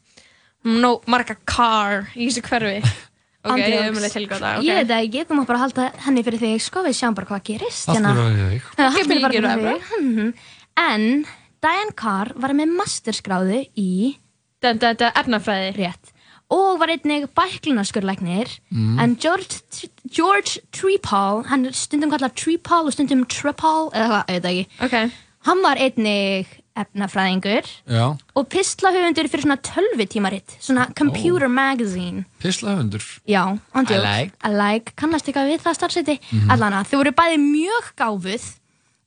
no, 0.64 1.02
marga 1.06 1.36
car 1.46 2.08
í 2.16 2.30
þessu 2.30 2.42
hverfi. 2.48 2.82
Ok, 3.54 3.60
ég 3.64 3.78
er 3.80 3.90
umlega 3.92 4.12
tilgjóta. 4.14 4.52
Ég 4.64 4.74
veit 4.80 4.88
það 4.88 5.04
ekki, 5.08 5.26
þú 5.30 5.38
mátt 5.40 5.48
bara 5.48 5.60
halda 5.64 5.92
henni 6.06 6.24
fyrir 6.24 6.40
þig 6.40 6.62
sko, 6.62 6.84
við 6.84 6.96
sjáum 7.00 7.16
bara 7.16 7.28
hvað 7.32 7.44
gerist 7.50 7.90
Allt 7.90 7.98
hérna. 7.98 8.14
fyrir 8.16 8.28
að 8.28 8.52
þig 8.52 8.86
allt 8.86 8.98
fyrir 9.08 9.22
bara 9.22 9.34
fyrir 9.34 9.48
ræða. 9.48 9.74
þig. 9.74 10.02
Mhm. 10.02 10.34
En 10.78 11.26
Diane 11.62 11.92
Carr 11.96 12.34
var 12.36 12.52
með 12.54 12.76
masterskráðu 12.78 13.64
í 13.78 14.18
efnafræði. 14.62 15.76
rétt 15.78 16.14
og 16.50 16.80
var 16.80 16.88
einnig 16.88 17.26
bæklunarskurlæknir 17.36 18.60
Mm. 18.72 19.00
en 19.00 19.16
George, 19.16 19.90
George 20.10 20.60
Trepal 20.72 21.44
hann 21.48 21.66
stundum 21.74 22.10
kallar 22.10 22.30
Trepal 22.34 22.86
og 22.88 22.94
stundum 22.94 23.26
Trepal 23.26 23.92
eða 23.92 24.08
hvað, 24.08 24.26
ég 24.28 24.42
veit 24.42 24.44
það 24.44 24.54
ekki 24.54 24.86
Ok. 25.08 25.12
hann 25.46 25.62
var 25.62 25.76
einnig 25.76 26.46
efnafræðingur 26.84 27.68
Já, 27.90 28.06
og 28.38 28.48
pislahöfundur 28.54 29.30
fyrir 29.32 29.46
svona 29.46 29.58
tölvutímaritt 29.70 30.58
svona 30.60 30.88
computer 30.98 31.50
magazine 31.52 32.26
pislahundur 32.44 33.04
Já, 33.28 33.44
andjók. 33.74 33.98
I 33.98 34.06
like. 34.06 34.38
I 34.44 34.54
like. 34.54 34.96
Kannast 35.00 35.28
eitthvað 35.28 35.52
við 35.54 35.66
það 35.66 35.78
starfseti. 35.82 36.18
Mm 36.32 36.54
Allana, 36.54 36.86
þau 36.88 37.02
voru 37.02 37.14
bæði 37.18 37.42
mjög 37.44 37.92
gáfuð 38.00 38.48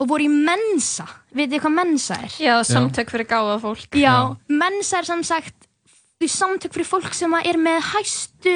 og 0.00 0.08
voru 0.08 0.26
í 0.26 0.30
mensa. 0.32 1.06
Þið 1.36 1.58
hvað 1.60 1.74
mensa 1.76 2.16
er? 2.24 2.36
Já, 2.40 2.54
samtök 2.66 3.10
fyrir 3.12 3.28
gáða 3.28 3.58
fólk. 3.62 3.98
Já, 4.00 4.36
mensa 4.48 5.00
er 5.00 5.08
sem 5.08 5.24
sagt 5.26 5.56
því 6.20 6.28
samtök 6.32 6.76
fyrir 6.76 6.88
fólk 6.88 7.12
sem 7.16 7.32
að 7.36 7.50
er 7.52 7.58
með 7.60 7.82
hæstu 7.94 8.54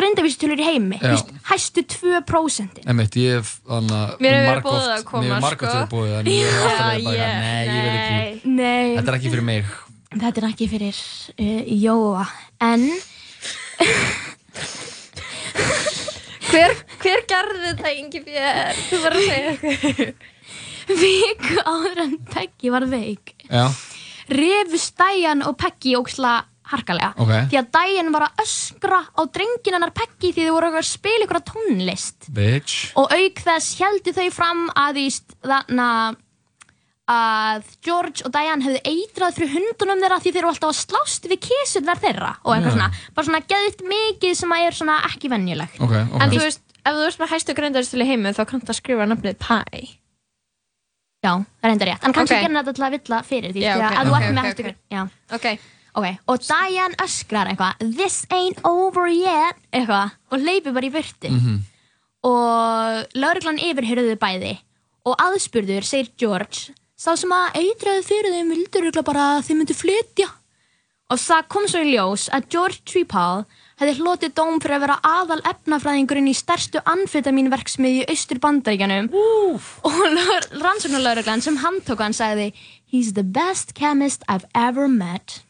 greindavísutölur 0.00 0.60
í 0.64 0.66
heimi. 0.70 0.98
Vist, 1.04 1.30
hæstu 1.50 1.84
2%. 1.94 2.80
Emitt, 2.90 3.18
ég 3.20 3.38
hef 3.38 3.52
þannig 3.68 3.94
að 4.00 4.24
Mér 4.24 4.34
hefur 4.34 4.40
verið 4.40 4.50
margoft- 4.50 4.66
boðið 4.72 4.96
að 4.96 5.04
koma, 5.12 5.22
Mér 5.22 5.30
hefur 5.30 5.46
margótt 5.46 5.70
sko. 5.70 5.76
verið 5.76 5.92
bóðið 5.94 6.16
en 6.18 6.32
ég 6.32 6.50
hef 6.50 6.64
alltaf 6.64 6.90
verið 6.90 7.04
bara 7.06 7.30
Nei, 7.44 7.62
ég 7.68 7.82
vil 7.84 7.94
ekki 8.00 8.56
Nei, 8.56 8.96
Þetta 8.96 9.12
er 9.14 9.20
ekki 9.20 9.30
fyrir 9.36 9.48
mig 9.52 9.64
þetta 10.10 10.40
er 10.42 10.46
ekki 10.50 10.66
fyrir 10.66 10.96
uh, 11.38 11.62
Jóa. 11.84 12.24
En 12.66 12.82
Hver, 16.50 16.72
hver 17.04 17.20
gerði 17.30 17.60
þetta, 17.68 17.90
Ingi 17.94 18.20
Björn? 18.26 18.80
Þú 18.90 18.98
var 19.04 19.14
að 19.16 19.26
segja 19.28 19.52
eitthvað. 19.54 20.28
viku 21.00 21.62
áður 21.70 22.00
en 22.04 22.14
Peggy 22.32 22.72
var 22.74 22.86
veik. 22.90 23.34
Já, 23.46 23.68
Refust 24.34 24.96
Diane 24.98 25.46
og 25.46 25.54
Peggy 25.60 25.94
óksla 25.98 26.32
harkalega. 26.70 27.12
Ok. 27.20 27.34
Því 27.50 27.60
að 27.60 27.68
Diane 27.76 28.14
var 28.14 28.26
að 28.28 28.42
öskra 28.44 29.02
á 29.10 29.22
drengin 29.34 29.76
hennar 29.76 29.94
Peggy 29.96 30.32
því 30.32 30.48
þau 30.48 30.56
voru 30.56 30.72
að 30.72 30.88
spila 30.88 31.26
ykkur 31.26 31.42
tónlist. 31.50 32.30
bitch 32.34 32.96
Og 33.00 33.12
auk 33.12 33.44
þess 33.46 33.78
heldu 33.80 34.16
þau 34.16 34.26
fram 34.34 34.66
að 34.78 35.00
að 37.10 37.70
George 37.82 38.24
og 38.26 38.32
Diane 38.34 38.62
hefðu 38.64 38.80
eitrað 38.86 39.38
fyrir 39.38 39.54
hundunum 39.56 40.02
þeirra 40.02 40.18
því 40.22 40.32
þeir 40.34 40.42
eru 40.42 40.50
alltaf 40.52 40.70
að 40.70 40.78
slást 40.78 41.24
við 41.30 41.40
kísurnar 41.48 42.02
þeirra 42.02 42.32
og 42.44 42.52
eitthvað 42.54 42.68
Já. 42.68 42.74
svona, 42.76 42.90
bara 43.16 43.28
svona 43.28 43.40
geðvitt 43.50 43.82
mikið 43.90 44.36
sem 44.38 44.54
að 44.54 44.66
er 44.66 44.76
svona 44.78 44.98
ekki 45.08 45.32
venjulegt. 45.32 45.80
Ok, 45.80 45.96
ok 45.96 46.20
En 46.20 46.34
þú 46.34 46.44
veist, 46.44 46.62
ef 46.78 46.92
þú 46.92 47.08
veist 47.08 47.22
með 47.22 47.32
hæstu 47.34 47.56
greindaristölu 47.58 48.06
í 48.06 48.12
heimi 48.12 48.34
þá 48.36 48.44
kanntu 48.52 48.70
að 48.70 48.78
skrifa 48.78 49.08
nafnið 49.10 49.40
Pie. 49.42 49.82
Já, 51.20 51.34
það 51.36 51.66
er 51.66 51.74
enda 51.74 51.90
rétt. 51.90 52.06
En 52.06 52.16
kannski 52.16 52.38
okay. 52.38 52.54
þetta 52.54 52.76
til 52.76 52.86
að 52.86 52.94
villa 52.96 53.20
fyrir 53.26 53.52
því, 53.56 53.66
að 53.74 54.08
þú 54.08 54.14
ert 54.20 54.30
með 54.30 54.40
ok, 54.40 54.48
hættu 54.48 55.02
ok. 55.36 55.48
Já, 55.94 55.98
Ok. 55.98 56.06
ok. 56.06 56.18
Og 56.28 56.38
Diane 56.46 56.94
öskrar 57.02 57.48
eitthvað, 57.50 57.96
this 57.96 58.24
ain't 58.30 58.58
over 58.64 59.08
yet, 59.08 59.56
eitthvað, 59.72 60.10
og 60.30 60.38
leipir 60.38 60.72
bara 60.72 60.86
í 60.86 60.90
burtu. 60.92 61.28
Mhm. 61.30 61.60
Og 62.22 63.06
lauruglan 63.14 63.58
yfirhyrðuðu 63.58 64.18
bæði 64.20 64.58
og 65.06 65.16
aðspurður 65.16 65.82
segir 65.82 66.10
George 66.18 66.74
sá 67.00 67.16
sem 67.16 67.30
að 67.32 67.54
eitraði 67.56 68.04
fyrir 68.04 68.34
þeim 68.34 68.50
vildur 68.52 69.02
bara 69.02 69.38
að 69.38 69.46
þeim 69.48 69.58
myndu 69.62 69.74
flytja 69.74 70.28
og 71.10 71.18
það 71.18 71.48
kom 71.48 71.66
svo 71.66 71.80
í 71.80 71.94
ljós 71.94 72.28
að 72.28 72.48
George 72.52 72.82
Tripal 72.84 73.46
hefði 73.80 73.94
hlotið 74.02 74.34
dóm 74.36 74.60
fyrir 74.60 74.76
að 74.76 74.84
vera 74.84 74.98
aðal 75.02 75.40
efnafræðingurinn 75.48 76.28
í 76.28 76.36
stærstu 76.36 76.82
amfetamínverksmiðju 76.84 78.04
austur 78.12 78.38
bandaríkjanum 78.44 79.08
og 79.14 79.96
rannsóknarlauruglan 80.60 81.40
sem 81.42 81.56
handtók 81.64 82.04
hann 82.04 82.12
sagði 82.12 82.52
He's 82.90 83.14
the 83.14 83.24
best 83.24 83.72
chemist 83.74 84.22
I've 84.28 84.44
ever 84.54 84.88
met 84.88 85.40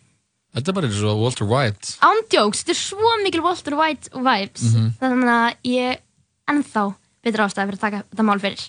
Þetta 0.50 0.72
er 0.72 0.76
bara 0.80 0.88
eins 0.90 1.02
og 1.06 1.20
Walter 1.22 1.46
White. 1.46 1.92
Ándjóks, 2.02 2.64
þetta 2.64 2.74
er 2.74 2.80
svo 2.80 3.10
mikil 3.22 3.42
Walter 3.44 3.76
White 3.78 4.10
vibes 4.14 4.64
þannig 4.98 5.30
að 5.34 5.68
ég 5.70 6.00
ennþá 6.50 6.86
betur 7.22 7.44
ástæði 7.44 7.68
fyrir 7.70 7.78
að 7.78 7.84
taka 7.84 8.00
þetta 8.10 8.26
mál 8.26 8.40
fyrir 8.42 8.64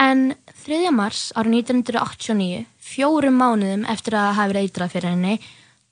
en 0.00 0.20
3. 0.64 0.78
mars 0.94 1.22
árið 1.34 1.56
1989 1.64 2.60
fjórum 2.90 3.36
mánuðum 3.40 3.82
eftir 3.90 4.14
að 4.16 4.28
það 4.28 4.38
hafi 4.38 4.52
verið 4.52 4.68
eitrað 4.68 4.92
fyrir 4.94 5.10
henni 5.10 5.34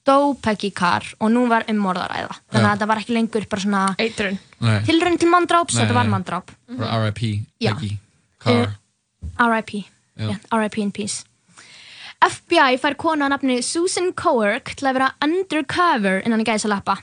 dó 0.08 0.16
Peggy 0.40 0.70
Carr 0.72 1.04
og 1.18 1.32
nú 1.34 1.42
var 1.50 1.66
um 1.68 1.80
morðaræða 1.84 2.36
þannig 2.48 2.68
að 2.68 2.72
þetta 2.76 2.88
var 2.92 3.00
ekki 3.02 3.16
lengur 3.16 3.46
bara 3.50 3.64
svona 3.64 3.82
Eitrun. 4.00 4.38
Tilraun 4.86 5.18
til 5.20 5.28
manndráps, 5.32 5.74
Nei, 5.74 5.82
þetta 5.82 5.98
var 5.98 6.08
manndráp 6.14 6.54
bara 6.78 7.00
R.I.P. 7.02 7.32
Já. 7.60 7.74
Peggy 7.74 7.90
Carr. 8.38 8.70
R.I.P. 9.38 9.82
Já. 10.18 10.30
Yeah, 10.30 10.38
R.I.P. 10.54 10.80
in 10.82 10.92
peace 10.94 11.24
FBI 12.24 12.78
fær 12.82 12.96
konu 12.98 13.24
að 13.26 13.32
nafni 13.36 13.58
Susan 13.62 14.10
Coerk 14.18 14.72
til 14.78 14.88
að 14.90 14.96
vera 14.98 15.10
undercover 15.24 16.22
innan 16.26 16.42
í 16.42 16.46
gæsalappa 16.48 16.96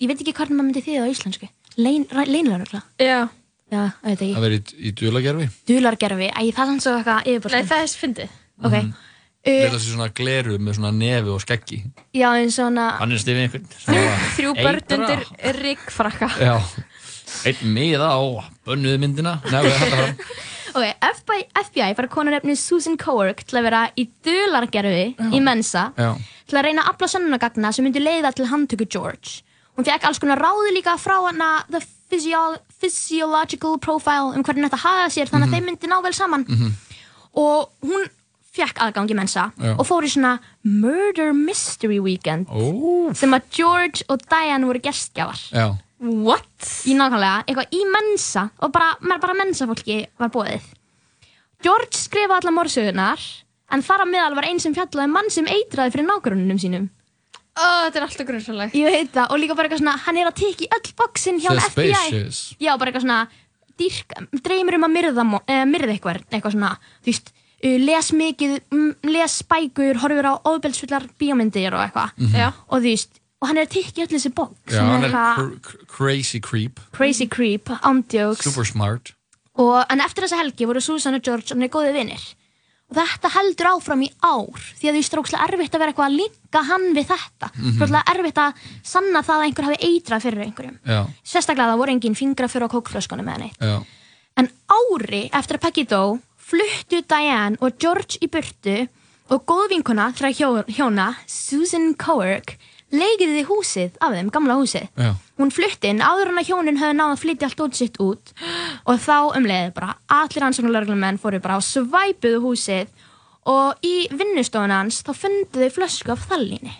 ég 0.00 0.08
veit 0.10 0.20
ekki 0.20 0.34
hvernig 0.36 0.56
maður 0.58 0.68
myndi 0.70 0.82
því 0.84 0.96
á 1.00 1.04
íslensku 1.10 1.48
Lein, 1.80 2.04
leinlörugla 2.12 2.82
Já. 3.00 3.28
já, 3.72 3.82
ég 4.04 4.18
veit 4.18 4.20
Að 4.20 4.26
ekki 4.26 4.42
vera 4.44 4.58
í, 4.58 4.62
í 4.76 4.92
dulagerfi. 5.00 5.46
dulargerfi, 5.70 6.28
æ, 6.34 6.42
það 6.50 6.60
er 6.64 6.68
sanns 6.72 6.88
og 6.90 6.98
eitthvað 6.98 7.22
Nei, 7.22 7.30
yfirbúrst 7.36 7.70
það 7.70 7.84
er 7.86 7.94
fyndið. 8.02 8.34
ok, 8.60 8.76
Leita 9.40 9.70
uh, 9.70 9.78
sér 9.80 9.86
svona 9.94 10.08
gleru 10.20 10.58
með 10.60 10.76
svona 10.76 10.90
nefi 10.92 11.30
og 11.32 11.40
skeggi. 11.40 11.78
já, 12.12 12.28
eins 12.36 12.58
og 12.60 12.66
hana 12.68 12.88
Hann 13.00 13.14
er 13.16 13.22
stifið 13.22 13.44
einhvern. 13.46 13.68
Svona 13.80 14.16
Þrjú 14.36 14.50
börn 14.58 14.82
undir 14.98 15.22
riggfrakka. 15.62 16.28
Já. 16.42 16.56
Einn 17.48 17.72
miða 17.72 18.10
á 18.12 18.20
bönnuðu 18.68 18.98
myndina. 19.00 19.38
Nei, 19.48 19.62
við 20.74 20.86
hættum 20.86 20.86
það. 20.86 21.10
ok, 21.10 21.16
FBI, 21.20 21.44
FBI 21.66 21.94
fær 21.98 22.08
konu 22.12 22.30
að 22.30 22.36
nafni 22.38 22.56
Susan 22.56 22.96
Coerk 23.00 23.44
til 23.44 23.58
að 23.60 23.66
vera 23.68 23.82
í 23.98 24.08
dulargerfi 24.24 25.06
í 25.36 25.40
Mensa 25.44 25.92
Já. 25.98 26.14
til 26.46 26.58
að 26.58 26.64
reyna 26.68 26.82
að 26.86 26.92
afla 26.94 27.08
sönnunagagna 27.14 27.72
sem 27.72 27.84
myndi 27.84 28.00
leiða 28.02 28.32
til 28.34 28.46
handtöku 28.50 28.86
George. 28.90 29.42
Hún 29.76 29.86
fekk 29.86 30.04
alls 30.08 30.18
konar 30.20 30.38
ráði 30.42 30.74
líka 30.76 30.96
frá 31.00 31.16
hana 31.26 31.64
The 31.70 31.80
physio 32.10 32.56
Physiological 32.80 33.78
Profile 33.78 34.34
um 34.36 34.42
hvernig 34.42 34.66
þetta 34.68 34.80
hafa 34.82 35.10
sér 35.14 35.28
þannig 35.30 35.48
að 35.48 35.54
þeim 35.58 35.68
myndi 35.70 35.90
ná 35.90 36.00
vel 36.02 36.12
saman. 36.16 36.46
Og 37.38 37.70
hún 37.86 38.08
fekk 38.50 38.80
aðgang 38.82 39.10
í 39.12 39.14
mensa 39.14 39.52
Já. 39.62 39.76
og 39.78 39.86
fór 39.86 40.02
í 40.04 40.10
svona 40.10 40.32
Murder 40.66 41.30
Mystery 41.32 42.00
Weekend 42.02 42.48
Ó. 42.50 43.12
sem 43.14 43.30
að 43.36 43.46
George 43.54 44.02
og 44.10 44.24
Diane 44.26 44.66
voru 44.66 44.80
gestgjafar. 44.82 45.38
Já. 45.54 45.68
What? 46.00 46.68
Í 46.88 46.94
nákvæmlega, 46.96 47.44
eitthvað 47.44 47.74
í 47.76 47.80
mensa 47.92 48.46
og 48.64 48.72
bara, 48.72 48.94
bara 49.20 49.36
mensa 49.36 49.66
fólki 49.68 50.00
var 50.20 50.32
bóðið. 50.32 50.70
George 51.60 51.98
skrifaði 52.00 52.40
allar 52.40 52.56
morsögunar 52.56 53.26
en 53.70 53.84
þar 53.84 54.06
að 54.06 54.12
meðal 54.14 54.38
var 54.38 54.48
einn 54.48 54.62
sem 54.62 54.74
fjallaði 54.76 55.10
um 55.10 55.12
mann 55.18 55.28
sem 55.32 55.50
eitraði 55.50 55.94
fyrir 55.94 56.08
nágrununum 56.08 56.60
sínum. 56.62 56.88
Ó, 57.60 57.66
þetta 57.84 58.00
er 58.00 58.06
alltaf 58.06 58.28
grunnsanlegt. 58.28 58.78
Ég 58.78 58.94
veit 58.94 59.12
það 59.12 59.34
og 59.34 59.42
líka 59.42 59.56
bara 59.58 59.68
eitthvað 59.68 59.82
svona, 59.82 59.96
hann 60.06 60.20
er 60.22 60.30
að 60.30 60.38
teki 60.40 60.70
öll 60.72 60.90
bóksinn 60.96 61.40
hjá 61.42 61.50
FBI. 61.52 61.92
Suspicious. 61.92 62.40
Já, 62.62 62.72
bara 62.80 62.92
eitthvað 62.92 63.04
svona, 63.04 63.20
dýrk, 63.80 64.16
dreymir 64.46 64.78
um 64.78 64.88
að 64.88 64.94
myrða, 64.96 65.26
eh, 65.44 65.64
myrða 65.68 65.94
eitthvað, 65.96 66.22
eitthvað 66.30 66.56
svona, 66.56 66.72
þú 67.04 67.12
veist, 67.12 67.32
uh, 67.60 67.76
les 67.84 68.10
mikið, 68.16 68.56
mm, 68.72 68.90
les 69.12 69.38
spækur, 69.42 70.00
horfir 70.00 70.30
á 70.30 70.34
ofbeldsfullar 70.48 71.10
bíómyndir 71.20 71.74
og 71.76 71.84
eitthvað. 71.84 72.16
Já. 72.32 72.52
Og 72.70 72.80
þú 72.80 72.86
veist, 72.88 73.19
og 73.40 73.48
hann 73.48 73.60
er 73.60 73.68
að 73.68 73.72
teki 73.76 74.04
öll 74.04 74.10
þessi 74.10 74.32
bók 74.36 74.72
Já, 74.72 74.82
hann 74.84 75.06
er 75.06 75.14
cr 75.14 75.54
cr 75.64 75.86
crazy 75.88 76.40
creep. 76.44 76.80
crazy 76.92 77.26
creep, 77.26 77.72
ándjóks. 77.80 78.44
Super 78.44 78.68
smart. 78.68 79.14
Og, 79.60 79.80
en 79.90 80.00
eftir 80.04 80.24
þessa 80.26 80.40
helgi 80.40 80.68
voru 80.68 80.82
Susan 80.84 81.16
og 81.16 81.24
George 81.24 81.54
hann 81.54 81.64
er 81.64 81.72
góði 81.72 81.94
vinnir. 81.96 82.22
Og 82.90 82.96
þetta 82.98 83.30
heldur 83.36 83.68
áfram 83.70 84.00
í 84.02 84.08
ár 84.18 84.62
því 84.80 84.88
að 84.90 84.96
því 84.96 85.02
strókslega 85.06 85.46
erfitt 85.46 85.74
að 85.76 85.82
vera 85.82 85.92
eitthvað 85.92 86.08
að 86.08 86.16
líka 86.18 86.62
hann 86.66 86.86
við 86.96 87.06
þetta. 87.12 87.50
Mm 87.54 87.76
-hmm. 87.78 88.00
erfitt 88.14 88.40
að 88.42 88.64
sanna 88.82 89.22
það 89.22 89.36
að 89.36 89.44
einhver 89.46 89.68
hafi 89.68 89.78
eitrað 89.88 90.22
fyrir 90.24 90.44
einhverjum. 90.44 90.78
Já. 90.84 91.00
Sérstaklega 91.22 91.70
það 91.70 91.80
voru 91.82 91.92
engin 91.92 92.18
fingra 92.18 92.48
fyrir 92.48 92.66
á 92.66 92.74
kókflöskunum 92.74 93.24
með 93.24 93.38
neitt. 93.38 93.60
Já. 93.60 93.84
En 94.36 94.48
ári 94.66 95.30
eftir 95.32 95.56
að 95.56 95.62
Peggy 95.62 95.84
dó 95.86 96.18
fluttu 96.36 97.02
Diane 97.06 97.56
og 97.60 97.78
George 97.78 98.18
í 98.20 98.26
burtu 98.26 98.88
og 99.30 99.44
góðvinkuna 99.46 100.10
hjó, 100.34 100.64
hjóna, 100.66 101.14
Susan 101.26 101.94
Coerk, 101.94 102.58
leigiði 102.94 103.44
húsið 103.48 103.98
af 104.02 104.14
þeim, 104.16 104.30
gamla 104.34 104.56
húsið. 104.58 104.88
Já. 104.98 105.12
Hún 105.40 105.52
flutti 105.54 105.92
inn 105.92 106.02
áður 106.04 106.32
en 106.32 106.40
að 106.42 106.50
hjónin 106.50 106.80
höfðu 106.80 106.96
náð 106.98 107.14
að 107.14 107.22
flytja 107.22 107.48
allt 107.48 107.64
út 107.64 107.78
sitt 107.78 108.00
út. 108.02 108.32
Og 108.90 109.00
þá 109.00 109.16
umleiði 109.38 109.72
bara 109.76 109.94
allir 110.20 110.46
ansóknarlörglumenn 110.48 111.20
fóru 111.22 111.40
bara 111.42 111.58
á 111.58 111.60
svæpuðu 111.64 112.42
húsið 112.44 112.92
og 113.50 113.80
í 113.86 114.06
vinnustofun 114.12 114.74
hans 114.74 115.00
þá 115.06 115.12
fundu 115.16 115.62
þau 115.64 115.74
flösku 115.78 116.12
af 116.12 116.26
þallíni 116.28 116.74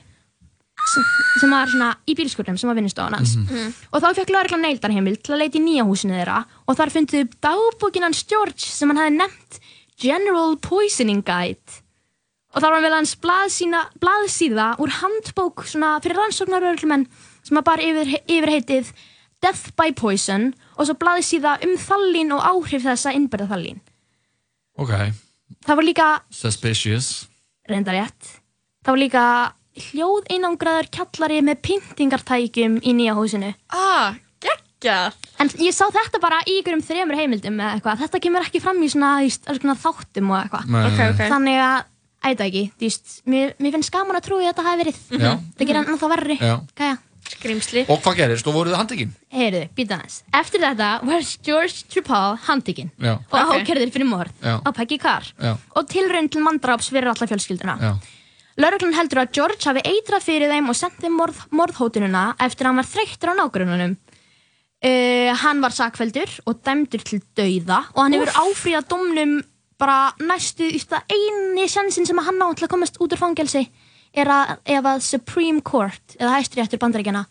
sem, 0.90 1.04
sem 1.40 1.52
var 1.52 1.70
svona 1.70 1.90
í 2.08 2.14
bílskurnum 2.18 2.58
sem 2.60 2.68
var 2.70 2.78
vinnustofun 2.78 3.16
hans. 3.16 3.36
Og 3.92 4.02
þá 4.02 4.08
fekk 4.20 4.32
lörglan 4.34 4.64
neildarheimil 4.66 5.16
til 5.20 5.36
að 5.36 5.44
leita 5.44 5.60
í 5.60 5.64
nýja 5.64 5.86
húsinu 5.88 6.16
þeirra 6.18 6.42
og 6.66 6.78
þar 6.78 6.92
fundu 6.94 7.22
þau 7.22 7.38
dagbókin 7.48 8.06
hans 8.08 8.24
George 8.28 8.66
sem 8.66 8.90
hann 8.92 9.00
hefði 9.04 9.16
nefnt 9.20 9.60
General 10.00 10.56
Poisoning 10.64 11.22
Guide 11.26 11.80
og 12.54 12.62
þar 12.64 12.74
var 12.76 12.82
vel 12.86 12.94
hans 12.96 13.14
blaðsína, 13.22 13.80
blaðsíða 14.02 14.68
úr 14.82 14.90
handbók 15.00 15.64
svona 15.70 15.94
fyrir 16.02 16.18
rannsóknarörglumenn 16.18 17.06
sem 17.46 17.60
að 17.60 17.66
bara 17.70 17.82
yfir, 17.86 18.14
yfir 18.26 18.52
heitið 18.56 18.92
Death 19.40 19.70
by 19.78 19.92
Poison 19.96 20.50
og 20.76 20.86
svo 20.88 20.96
blaðsíða 21.00 21.54
um 21.64 21.76
þallín 21.80 22.34
og 22.36 22.42
áhrif 22.44 22.82
þess 22.84 23.06
að 23.08 23.16
innbyrða 23.20 23.46
þallín. 23.54 23.78
Ok. 24.80 24.92
Það 25.66 25.76
var 25.80 25.84
líka, 25.86 26.08
Suspicious. 26.30 27.26
reyndar 27.68 27.96
rétt, 27.96 28.34
það 28.84 28.92
var 28.94 29.00
líka 29.00 29.24
hljóð 29.80 30.26
einangraður 30.34 30.88
kjallari 30.92 31.40
með 31.46 31.60
pyntingartækjum 31.66 32.80
í 32.82 32.92
nýja 32.96 33.14
húsinu. 33.16 33.52
Ah, 33.72 34.14
geggjað. 34.42 35.16
En 35.40 35.48
ég 35.62 35.72
sá 35.76 35.86
þetta 35.94 36.20
bara 36.22 36.40
í 36.48 36.58
ykkurum 36.60 36.82
þremur 36.84 37.16
heimildum 37.18 37.60
eða 37.60 37.76
eitthvað. 37.78 38.02
Þetta 38.04 38.20
kemur 38.26 38.46
ekki 38.46 38.60
fram 38.64 38.82
í 38.84 38.90
svona, 38.92 39.12
í 39.24 39.30
svona 39.32 39.76
þáttum 39.78 40.32
og 40.34 40.38
eitthvað. 40.42 40.68
Nei, 40.74 40.82
Ok, 40.90 40.98
nei, 40.98 41.08
ok. 41.14 41.22
Þannig 41.34 41.60
að, 41.64 41.89
ætla 42.24 42.46
ekki, 42.50 42.64
þú 42.78 42.84
veist, 42.88 43.14
mér, 43.26 43.54
mér 43.58 43.72
finnst 43.76 43.92
gaman 43.94 44.16
að 44.18 44.26
trúi 44.28 44.42
að 44.44 44.50
þetta 44.52 44.64
hafi 44.66 44.82
verið. 44.84 44.98
nei. 45.10 45.22
Já. 45.24 45.32
Það 45.58 45.66
gerir 45.70 45.80
hann 45.88 45.98
þá 46.02 46.08
verri. 46.14 46.36
Já. 46.40 46.56
Kæja. 46.76 46.98
Skrimsli. 47.30 47.84
Og 47.88 48.00
hvað 48.02 48.16
gerist? 48.18 48.46
Og 48.50 48.54
voruð 48.56 48.72
þið 48.72 48.78
handtekinn? 48.80 49.10
Heyrðu, 49.30 49.60
býta 49.76 49.98
hans. 50.00 50.22
Eftir 50.34 50.60
þetta 50.64 50.88
var 51.06 51.26
George 51.46 51.84
Tripal 51.92 52.36
handtekinn 52.48 52.90
Já. 52.98 53.12
og 53.30 53.36
Ok. 53.38 53.52
ákerðir 53.60 53.92
fyrir 53.94 54.08
morð 54.08 54.32
á 54.42 54.68
Peggy 54.74 54.98
Carr 54.98 55.22
Já. 55.38 55.52
og 55.76 55.86
tilraun 55.86 56.28
til 56.28 56.42
manndráps 56.42 56.90
fyrir 56.90 57.06
alla 57.12 57.26
fjölskylduna. 57.30 57.76
Já. 57.78 57.92
Lörglann 58.58 58.92
heldur 58.98 59.20
að 59.22 59.30
George 59.32 59.62
hafi 59.64 59.80
eitrað 59.86 60.26
fyrir 60.26 60.50
þeim 60.50 60.68
og 60.68 60.76
sendt 60.76 60.98
þeim 61.00 61.14
morð, 61.16 61.38
morðhótununa 61.54 62.34
eftir 62.40 62.66
að 62.66 62.72
hann 62.72 62.80
var 62.82 62.88
þreyttur 62.90 63.30
á 63.30 63.34
nágrununum. 63.38 63.96
Uh, 64.82 65.30
hann 65.36 65.60
var 65.60 65.70
sakveldur 65.76 66.30
og 66.48 66.62
dæmdur 66.64 67.02
til 67.04 67.20
dauða 67.36 67.82
og 67.94 68.00
hann 68.02 68.14
hefur 68.16 68.32
áfríðað 68.32 68.86
domnum 68.88 69.42
bara 69.80 69.98
næstu 70.20 70.68
í 70.68 70.78
það 70.84 71.16
eini 71.16 71.66
sjansin 71.72 72.06
sem 72.08 72.20
hann 72.28 72.40
á 72.44 72.48
til 72.54 72.68
að 72.68 72.74
komast 72.76 73.00
út 73.00 73.16
úr 73.16 73.20
fangelsi 73.24 73.66
er 74.14 74.26
að 74.30 74.56
ef 74.66 74.84
að 74.94 75.04
Supreme 75.06 75.60
Court 75.62 76.16
eða 76.18 76.38
hæstiréttur 76.38 76.80
bandaríkjana 76.82 77.26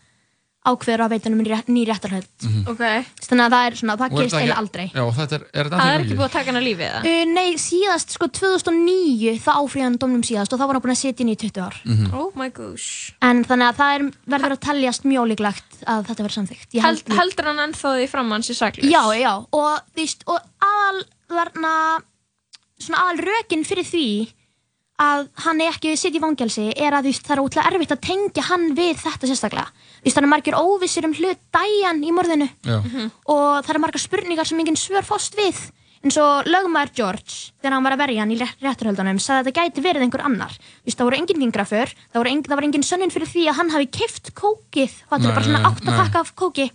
ákveður 0.60 1.00
að 1.06 1.12
veita 1.14 1.30
um 1.32 1.38
rétt, 1.40 1.68
ný 1.72 1.82
réttarhöld 1.88 2.44
Ok. 2.68 2.80
þannig 3.24 3.44
að 3.46 3.54
það 3.54 3.62
er 3.70 3.76
svona, 3.80 3.94
það 3.96 4.02
er 4.04 4.16
gerist 4.18 4.34
eiginlega 4.36 4.58
aldrei 4.60 4.82
Já, 4.92 5.04
þetta 5.16 5.36
er, 5.38 5.44
er 5.56 5.68
þetta 5.70 5.78
Það 5.80 5.92
er 5.94 6.02
ekki 6.04 6.16
búið 6.18 6.26
að 6.26 6.34
taka 6.34 6.50
hann 6.50 6.58
að 6.60 6.66
lífi 6.66 6.84
eða? 6.84 7.00
uh, 7.00 7.22
Nei, 7.30 7.46
síðast 7.62 8.12
sko 8.12 8.28
2009 8.28 9.32
það 9.40 9.60
áfríðan 9.62 9.96
domnum 10.02 10.24
síðast 10.28 10.52
og 10.52 10.60
þá 10.60 10.64
var 10.68 10.76
hann 10.76 10.84
búin 10.84 10.92
að 10.92 11.00
setja 11.00 11.24
inn 11.24 11.32
í 11.32 11.38
20 11.40 11.64
ár 11.64 11.78
Oh 12.20 12.28
my 12.36 12.50
gosh. 12.52 12.90
en 13.24 13.40
þannig 13.48 13.70
að 13.70 13.80
það 13.80 13.94
er, 13.96 14.04
verður 14.36 14.56
að 14.58 14.62
teljast 14.68 15.08
mjög 15.08 15.30
líklegt 15.32 15.80
að 15.88 16.04
þetta 16.10 16.26
verður 16.26 16.36
samþykkt 16.36 16.76
Ég 16.76 16.84
Held, 16.84 17.02
held- 17.08 17.18
heldur 17.22 17.48
hann 17.50 17.64
ennþá 17.64 17.94
því 17.96 18.10
fram 18.12 18.36
hans 18.36 18.52
í 18.52 18.58
saklus? 18.60 18.84
Já, 18.92 19.02
já, 19.16 19.32
og 19.40 19.80
og 20.28 20.38
aðal 20.60 21.02
þarna, 21.30 21.72
svona 22.80 23.02
aðal 23.06 23.24
rökin 23.30 23.64
fyrir 23.68 23.86
því 23.88 24.04
að 25.00 25.28
hann 25.46 25.60
er 25.64 25.70
ekki 25.72 25.94
sitt 25.96 26.16
í 26.18 26.20
vangelsi 26.20 26.66
er 26.76 26.92
að 26.92 27.06
það 27.16 27.32
er 27.36 27.40
ótrúlega 27.40 27.70
erfitt 27.72 27.92
að 27.94 28.02
tengja 28.04 28.42
hann 28.50 28.66
við 28.76 28.98
þetta 29.00 29.30
sérstaklega. 29.30 29.70
Þú 30.00 30.04
veist, 30.04 30.16
það 30.18 30.24
er 30.26 30.32
margir 30.34 30.56
óvissir 30.60 31.06
um 31.08 31.14
hlut 31.16 31.40
dæjan 31.56 32.02
í 32.04 32.10
morðinu 32.12 32.48
Já. 32.68 32.78
og 33.24 33.64
það 33.64 33.74
er 33.74 33.80
margar 33.86 34.02
spurningar 34.02 34.48
sem 34.50 34.60
enginn 34.60 34.76
svör 34.76 35.06
fást 35.08 35.38
við. 35.40 35.56
En 36.04 36.12
svo 36.12 36.26
lögmaður 36.48 36.92
George, 36.96 37.32
þegar 37.60 37.74
hann 37.76 37.84
var 37.84 37.92
að 37.96 38.00
verja 38.00 38.20
hann 38.22 38.30
í 38.32 38.36
rétt- 38.40 38.62
réttarhöldunum, 38.64 39.18
sagði 39.20 39.40
að 39.40 39.48
þetta 39.50 39.64
gæti 39.64 39.82
verið 39.84 40.04
einhver 40.06 40.22
annar. 40.24 40.54
Þú 40.56 40.88
veist, 40.88 40.96
það 41.00 41.08
voru 41.10 41.18
engin 41.20 41.40
fingraför, 41.42 41.90
það, 41.96 42.16
voru 42.22 42.30
engin, 42.30 42.46
það 42.48 42.56
var 42.60 42.66
engin 42.68 42.86
sönnun 42.88 43.12
fyrir 43.12 43.28
því 43.28 43.42
að 43.50 43.58
hann 43.60 43.72
hafi 43.74 43.88
keift 43.98 44.30
kókið, 44.40 44.94
það 45.10 45.26
er 45.28 45.34
bara 45.36 45.44
svona 45.48 45.60
átt 45.68 45.84
að 45.84 45.98
pakka 46.00 46.22
af 46.24 46.32
kóki 46.40 46.70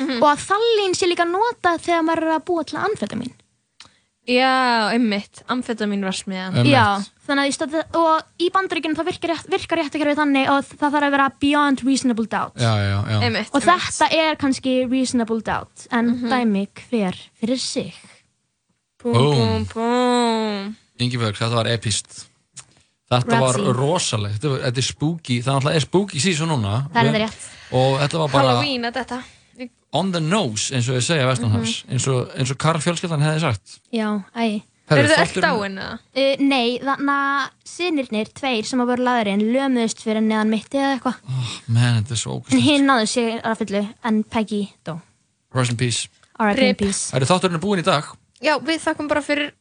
og 0.00 0.24
að 0.30 0.44
þallín 0.48 0.96
sé 0.96 1.08
líka 1.10 1.26
notað 1.28 1.80
þegar 1.84 2.06
maður 2.08 2.24
er 2.30 2.34
að 2.38 2.44
búa 2.48 2.64
til 2.64 2.78
amfetamin. 2.80 3.34
Já, 4.30 4.92
einmitt. 4.94 5.40
Amfetamin 5.50 6.04
var 6.06 6.14
smiðan. 6.14 6.54
Einmitt. 6.60 6.70
Já, 6.70 7.02
þannig 7.26 7.42
að 7.42 7.50
í 7.50 7.54
stað, 7.56 7.74
og 7.98 8.28
í 8.38 8.50
bandaríkjunum 8.54 8.98
þá 8.98 9.04
virkar, 9.08 9.32
rétt- 9.34 9.50
virkar 9.50 9.80
réttakerfið 9.82 10.20
þannig 10.20 10.50
og 10.52 10.68
það 10.70 10.84
þarf 10.94 11.06
að 11.08 11.14
vera 11.16 11.26
beyond 11.42 11.82
reasonable 11.86 12.26
doubt 12.30 12.60
Já, 12.62 12.70
já, 12.78 12.98
já. 13.10 13.18
Einmitt, 13.26 13.50
og 13.50 13.60
einmitt. 13.64 13.82
þetta 13.90 14.08
er 14.20 14.38
kannski 14.40 14.74
reasonable 14.90 15.40
doubt 15.50 15.86
en 15.90 16.12
dæmi 16.30 16.66
hver 16.86 17.18
fyrir 17.40 17.58
sig 17.58 17.94
Búm. 19.02 19.14
búm, 19.16 19.64
búm. 19.72 20.74
Ingibjörg, 21.00 21.38
þetta 21.40 21.56
var 21.56 21.70
epist. 21.72 22.26
Þetta 23.10 23.38
var 23.40 23.56
Razzie. 23.56 23.72
rosalegt. 23.74 24.36
Þetta, 24.38 24.50
var, 24.52 24.66
er 24.70 24.84
spooky. 24.86 25.40
Það 25.42 25.70
er 25.74 25.80
spooky 25.82 26.20
season 26.22 26.52
núna. 26.52 26.74
það 26.92 27.00
er 27.00 27.08
þetta 27.08 27.22
rétt 27.24 27.46
Og 27.72 27.96
þetta 28.02 28.18
var 28.20 28.28
bara 28.34 28.48
Halloween 28.52 28.84
að 28.84 28.98
þetta. 29.00 29.18
On 29.92 30.12
the 30.12 30.20
nose, 30.20 30.70
eins 30.74 30.88
og 30.88 30.96
ég 31.00 31.02
segja 31.06 31.26
Vestanhafs. 31.26 31.84
eins, 31.90 32.06
og, 32.08 32.28
eins 32.38 32.50
og 32.54 32.58
Karl 32.62 32.78
fjölskyldan 32.82 33.22
hefði 33.26 33.40
sagt. 33.40 33.80
já, 33.92 34.22
æ 34.36 34.62
Herru, 34.90 35.04
Eru 35.04 35.08
þið 35.08 35.18
öll 35.20 35.26
þátturinn- 35.26 35.44
dáin 35.46 35.76
eða? 35.78 35.98
Uh, 36.18 36.36
nei, 36.42 36.78
þannig 36.82 37.10
að 37.14 37.50
sinirnir, 37.70 38.30
tveir 38.34 38.64
sem 38.66 38.80
að 38.82 38.88
voru 38.90 39.04
laðurinn, 39.06 39.44
lömuðust 39.54 40.00
fyrir 40.02 40.24
neðan 40.26 40.50
mitti 40.50 40.78
eða 40.82 40.96
eitthvað. 40.96 41.20
Man, 41.68 42.02
þetta 42.02 42.10
er 42.16 42.18
svo 42.18 42.32
En 42.34 42.40
ógæst. 42.42 42.64
hinn 42.64 42.86
náðu 42.90 43.06
sig 43.06 43.40
að 43.44 43.58
fullu, 43.60 43.82
en 44.04 44.18
Peggy 44.24 44.62
dó. 44.84 44.96
Rest 45.54 45.70
in 45.70 45.76
peace. 45.76 46.08
R.I.P. 46.40 46.58
in 46.58 46.66
Rip. 46.72 46.78
peace. 46.78 47.10
Það 47.12 47.22
er 47.22 47.26
þátturinn 47.30 47.54
er 47.54 47.62
búinn 47.62 47.78
í 47.84 47.86
dag. 47.86 48.04
Já, 48.42 48.58
við 48.58 48.80
þakkum 48.82 49.08
bara 49.08 49.22
fyrir 49.22 49.52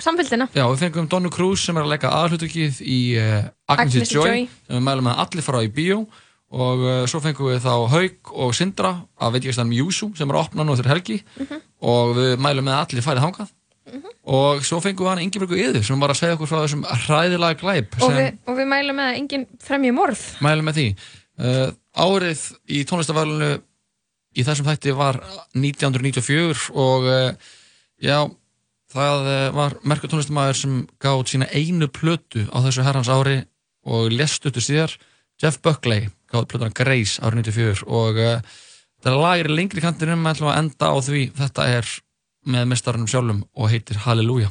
samfélgina. 0.00 0.48
Já, 0.56 0.64
við 0.72 0.78
fengum 0.86 1.08
Donnu 1.08 1.28
Cruz 1.30 1.60
sem 1.66 1.76
er 1.76 1.82
að 1.84 1.92
leika 1.92 2.08
aðhlutukið 2.16 2.80
í 2.80 2.98
uh, 3.20 3.50
Agnes, 3.68 3.94
Agnes 3.96 4.08
Joy, 4.14 4.24
Joy. 4.24 4.48
sem 4.66 4.76
við 4.78 4.84
mælum 4.88 5.04
með 5.04 5.12
að 5.18 5.24
allir 5.26 5.42
fara 5.46 5.62
í 5.66 5.68
bíó 5.68 6.06
og 6.52 6.82
uh, 6.84 6.92
svo 7.08 7.20
fengum 7.24 7.48
við 7.48 7.62
þá 7.64 7.72
Haug 7.94 8.32
og 8.44 8.52
Sindra 8.56 8.92
að 9.16 9.36
veit 9.36 9.46
ég 9.48 9.56
að 9.58 9.70
Mjúsu 9.70 10.10
sem 10.18 10.28
er 10.28 10.36
að 10.36 10.44
opna 10.46 10.66
nú 10.68 10.74
eftir 10.76 10.90
helgi. 10.92 11.18
Mhm. 11.40 11.60
og 11.82 12.14
við 12.18 12.32
mælum 12.38 12.66
með 12.68 12.76
að 12.76 12.82
allir 12.86 13.04
færið 13.06 13.24
þangað. 13.26 13.52
Og 14.32 14.60
svo 14.62 14.78
fengum 14.78 15.06
við 15.06 15.10
hann 15.10 15.22
Ingeborgu 15.24 15.56
Yður 15.58 15.82
sem 15.84 15.98
var 16.00 16.12
að 16.12 16.20
segja 16.20 16.36
okkur 16.36 16.48
frá 16.52 16.60
þessum 16.62 16.84
hræðilega 16.86 17.58
glæp 17.58 17.96
Og 17.98 18.12
við, 18.14 18.28
og 18.46 18.58
við 18.60 18.68
mælum 18.70 19.00
með 19.00 19.08
að 19.08 19.16
enginn 19.18 19.46
fremji 19.64 19.90
morð. 19.96 20.22
mælum 20.44 20.68
með 20.68 20.78
því. 20.78 20.84
Uh, 21.42 21.72
Árið 21.98 22.44
í 22.70 22.84
tónlistavælunu 22.88 23.50
í 24.38 24.44
þessum 24.46 24.68
þætti 24.70 24.94
var 24.96 25.18
1994 25.58 26.70
og 26.78 27.08
uh, 27.10 27.32
já, 28.00 28.22
það 28.92 29.26
var 29.56 29.74
merkur 29.82 30.12
tónlistamæður 30.12 30.60
sem 30.62 30.78
gátt 31.02 31.32
sína 31.32 31.48
einu 31.50 31.88
plötu 31.90 32.46
á 32.54 32.62
þessu 32.62 32.86
herrans 32.86 33.10
ári 33.12 33.40
og 33.82 34.12
lest 34.14 34.46
uttu 34.46 34.62
síðar 34.62 34.94
Jeff 35.42 35.58
Buckley 35.62 36.06
gátt 36.30 36.48
plötuna 36.48 36.70
Grace 36.70 37.18
árið 37.18 37.50
94 37.50 37.84
og 37.90 38.22
uh, 38.22 38.56
þetta 39.02 39.18
lag 39.18 39.42
er 39.42 39.50
lengri 39.50 39.82
kantinum 39.82 40.22
en 40.22 40.32
ætlum 40.32 40.52
að 40.52 40.58
enda 40.62 40.90
á 40.94 40.96
því. 41.02 41.22
Þetta 41.36 41.68
er 41.80 41.94
með 42.52 42.68
mestarunum 42.70 43.10
sjálfum 43.10 43.44
og 43.58 43.72
heitir 43.72 44.00
Halleluja 44.06 44.50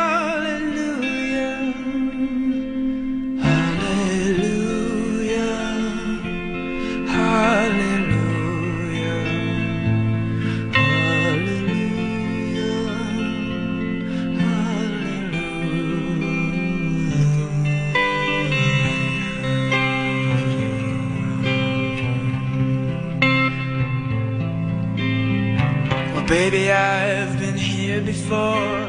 Baby, 26.51 26.69
I've 26.69 27.39
been 27.39 27.55
here 27.55 28.01
before. 28.01 28.85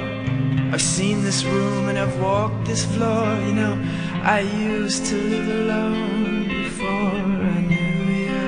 I've 0.72 0.82
seen 0.82 1.22
this 1.22 1.44
room 1.44 1.88
and 1.90 1.96
I've 1.96 2.18
walked 2.20 2.64
this 2.64 2.84
floor. 2.84 3.36
You 3.46 3.52
know, 3.54 3.74
I 4.24 4.40
used 4.40 5.06
to 5.06 5.14
live 5.14 5.48
alone 5.60 6.48
before 6.48 7.14
I 7.54 7.60
knew 7.70 8.02
you. 8.26 8.46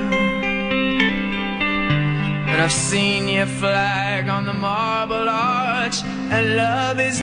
And 2.49 2.61
I've 2.61 2.73
seen 2.73 3.29
your 3.29 3.45
flag 3.45 4.27
on 4.27 4.43
the 4.45 4.53
marble 4.53 5.29
arch, 5.29 6.03
and 6.03 6.57
love 6.57 6.99
is 6.99 7.13